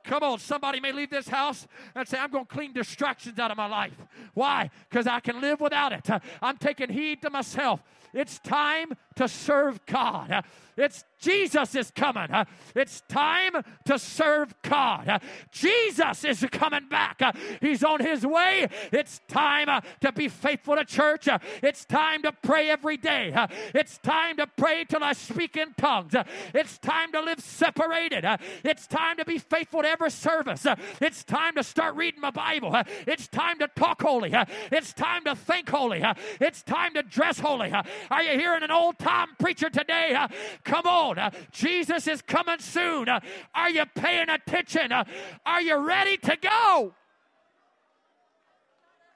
[0.04, 3.50] Come on, somebody may leave this house and say, I'm going to clean distractions out
[3.50, 3.96] of my life.
[4.34, 4.70] Why?
[4.88, 6.08] Because I can live without it.
[6.42, 7.82] I'm taking heed to myself.
[8.12, 10.44] It's time to serve God.
[10.76, 12.30] It's Jesus is coming.
[12.30, 12.44] Uh,
[12.76, 13.52] It's time
[13.86, 15.08] to serve God.
[15.08, 15.18] Uh,
[15.50, 17.22] Jesus is coming back.
[17.22, 18.68] Uh, He's on his way.
[18.92, 21.28] It's time uh, to be faithful to church.
[21.28, 23.32] Uh, it's time to pray every day.
[23.32, 26.14] Uh, it's time to pray till I speak in tongues.
[26.54, 28.24] It's time to live separated.
[28.62, 30.66] It's time to be faithful to every service.
[31.00, 32.74] It's time to start reading my Bible.
[33.06, 34.32] It's time to talk holy.
[34.70, 36.02] It's time to think holy.
[36.40, 37.72] It's time to dress holy.
[38.10, 40.16] Are you hearing an old time preacher today?
[40.64, 41.13] Come on.
[41.18, 43.08] Uh, Jesus is coming soon.
[43.08, 43.20] Uh,
[43.54, 44.92] Are you paying attention?
[44.92, 45.04] Uh,
[45.44, 46.94] Are you ready to go?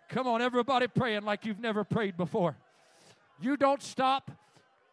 [0.09, 2.57] Come on, everybody praying like you've never prayed before.
[3.41, 4.31] You don't stop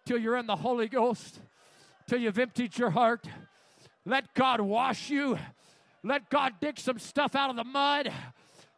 [0.05, 1.39] till you're in the Holy Ghost,
[2.07, 3.27] till you've emptied your heart.
[4.05, 5.39] Let God wash you.
[6.03, 8.11] Let God dig some stuff out of the mud.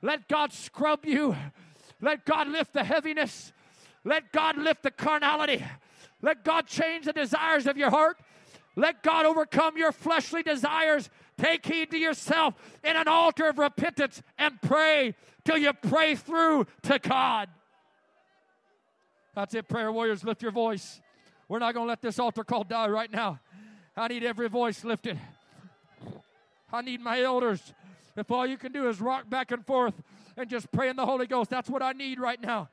[0.01, 1.35] Let God scrub you.
[1.99, 3.51] Let God lift the heaviness.
[4.05, 5.63] Let God lift the carnality.
[6.21, 8.17] Let God change the desires of your heart.
[8.75, 11.09] Let God overcome your fleshly desires.
[11.37, 15.15] Take heed to yourself in an altar of repentance and pray
[15.45, 17.49] till you pray through to God.
[19.35, 20.23] That's it, prayer warriors.
[20.23, 21.01] Lift your voice.
[21.47, 23.39] We're not going to let this altar call die right now.
[23.95, 25.19] I need every voice lifted.
[26.71, 27.73] I need my elders.
[28.15, 29.93] If all you can do is rock back and forth
[30.35, 32.69] and just pray in the Holy Ghost, that's what I need right now.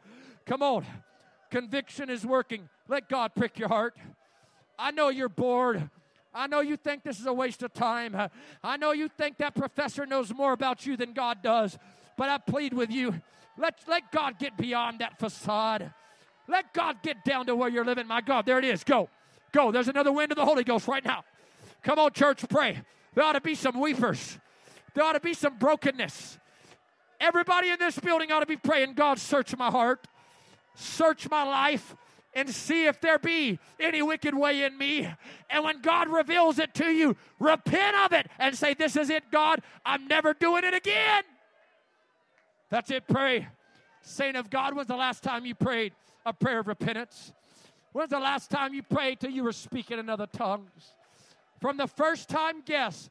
[0.47, 0.85] Come on.
[1.55, 2.69] Conviction is working.
[2.89, 3.95] Let God prick your heart.
[4.77, 5.89] I know you're bored.
[6.35, 8.29] I know you think this is a waste of time.
[8.65, 11.79] I know you think that professor knows more about you than God does.
[12.17, 13.21] But I plead with you
[13.57, 15.95] let, let God get beyond that facade.
[16.49, 18.09] Let God get down to where you're living.
[18.09, 18.83] My God, there it is.
[18.83, 19.09] Go.
[19.53, 19.71] Go.
[19.71, 21.23] There's another wind of the Holy Ghost right now.
[21.85, 22.81] Come on, church, pray.
[23.15, 24.41] There ought to be some weepers.
[24.95, 26.37] There ought to be some brokenness.
[27.21, 30.09] Everybody in this building ought to be praying, God, search my heart,
[30.75, 31.97] search my life,
[32.35, 35.09] and see if there be any wicked way in me.
[35.49, 39.31] And when God reveals it to you, repent of it and say, This is it,
[39.31, 39.61] God.
[39.87, 41.23] I'm never doing it again.
[42.71, 43.49] That's it, pray.
[44.03, 45.93] Saint of God, when's the last time you prayed
[46.27, 47.33] a prayer of repentance?
[47.93, 50.95] When's the last time you prayed till you were speaking in other tongues?
[51.61, 53.11] From the first time guest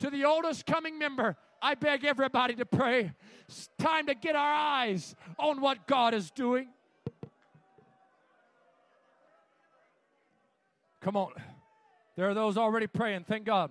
[0.00, 3.12] to the oldest coming member, I beg everybody to pray.
[3.46, 6.68] It's time to get our eyes on what God is doing.
[11.02, 11.32] Come on.
[12.16, 13.24] There are those already praying.
[13.24, 13.70] Thank God.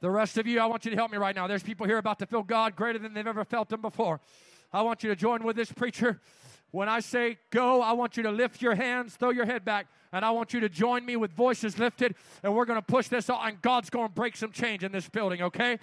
[0.00, 1.46] The rest of you, I want you to help me right now.
[1.46, 4.20] There's people here about to feel God greater than they've ever felt Him before.
[4.72, 6.20] I want you to join with this preacher.
[6.70, 9.86] When I say go, I want you to lift your hands, throw your head back,
[10.12, 13.08] and I want you to join me with voices lifted, and we're going to push
[13.08, 15.78] this on, and God's going to break some change in this building, okay?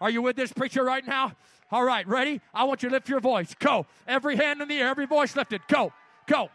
[0.00, 1.32] Are you with this preacher right now?
[1.72, 2.40] All right, ready?
[2.54, 3.54] I want you to lift your voice.
[3.58, 3.86] Go.
[4.06, 5.60] Every hand in the air, every voice lifted.
[5.68, 5.92] Go.
[6.26, 6.50] Go.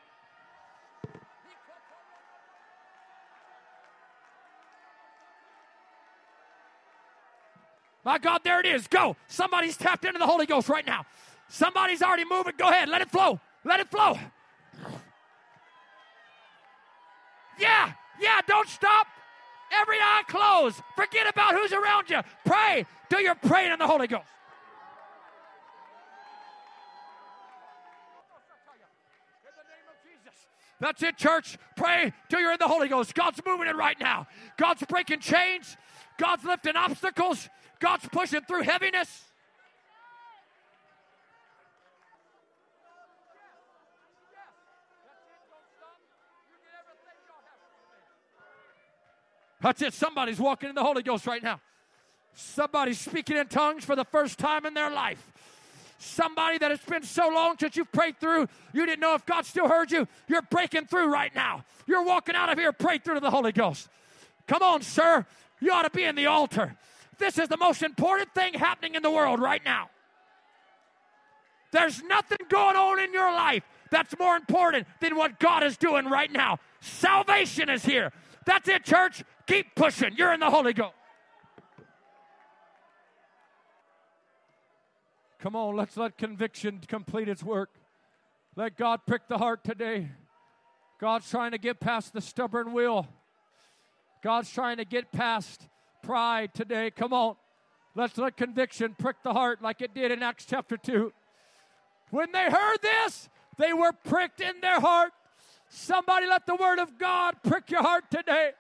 [8.03, 8.87] My God, there it is.
[8.87, 9.15] Go.
[9.27, 11.05] Somebody's tapped into the Holy Ghost right now.
[11.47, 12.53] Somebody's already moving.
[12.57, 12.89] Go ahead.
[12.89, 13.39] Let it flow.
[13.63, 14.17] Let it flow.
[17.59, 17.93] Yeah.
[18.19, 18.41] Yeah.
[18.47, 19.07] Don't stop.
[19.71, 20.81] Every eye closed.
[20.95, 22.19] Forget about who's around you.
[22.45, 24.25] Pray till you're praying in the Holy Ghost.
[30.79, 31.57] That's it, church.
[31.77, 33.15] Pray till you're in the Holy Ghost.
[33.15, 34.27] God's moving it right now.
[34.57, 35.77] God's breaking chains.
[36.17, 37.49] God's lifting obstacles.
[37.83, 39.25] God's pushing through heaviness.
[49.61, 49.93] That's it.
[49.93, 51.59] Somebody's walking in the Holy Ghost right now.
[52.33, 55.21] Somebody's speaking in tongues for the first time in their life.
[55.97, 59.45] Somebody that it's been so long since you've prayed through, you didn't know if God
[59.45, 60.07] still heard you.
[60.29, 61.65] You're breaking through right now.
[61.85, 63.89] You're walking out of here, prayed through to the Holy Ghost.
[64.47, 65.25] Come on, sir.
[65.59, 66.77] You ought to be in the altar.
[67.17, 69.89] This is the most important thing happening in the world right now.
[71.71, 76.05] There's nothing going on in your life that's more important than what God is doing
[76.05, 76.59] right now.
[76.81, 78.11] Salvation is here.
[78.45, 79.23] That's it, church.
[79.47, 80.15] Keep pushing.
[80.15, 80.93] You're in the Holy Ghost.
[85.39, 87.69] Come on, let's let conviction complete its work.
[88.55, 90.09] Let God prick the heart today.
[91.01, 93.07] God's trying to get past the stubborn will.
[94.23, 95.67] God's trying to get past
[96.03, 96.91] pride today.
[96.91, 97.35] Come on.
[97.95, 101.11] Let's let conviction prick the heart like it did in Acts chapter 2.
[102.11, 105.11] When they heard this, they were pricked in their heart.
[105.69, 108.51] Somebody let the word of God prick your heart today.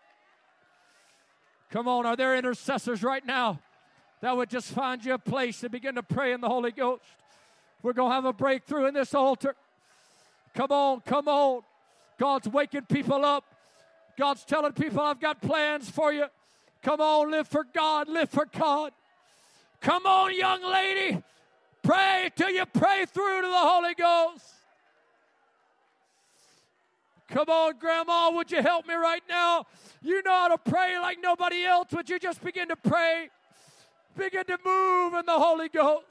[1.69, 3.59] Come on, are there intercessors right now
[4.21, 7.03] that would just find you a place to begin to pray in the Holy Ghost?
[7.81, 9.55] We're going to have a breakthrough in this altar.
[10.53, 11.61] Come on, come on.
[12.19, 13.43] God's waking people up.
[14.17, 16.25] God's telling people, I've got plans for you.
[16.83, 18.91] Come on, live for God, live for God.
[19.79, 21.23] Come on, young lady.
[21.81, 24.45] Pray till you pray through to the Holy Ghost.
[27.29, 29.65] Come on, Grandma, would you help me right now?
[30.01, 31.87] You know how to pray like nobody else.
[31.93, 33.29] Would you just begin to pray?
[34.17, 36.05] Begin to move in the Holy Ghost.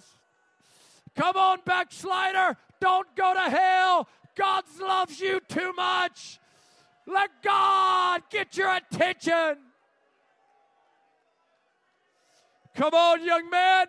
[1.15, 2.57] Come on, backslider.
[2.81, 4.09] Don't go to hell.
[4.35, 6.41] God loves you too much.
[7.07, 9.59] Let God get your attention.
[12.75, 13.87] Come on, young man.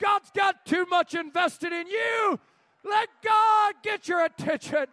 [0.00, 2.38] God's got too much invested in you.
[2.84, 4.86] Let God get your attention.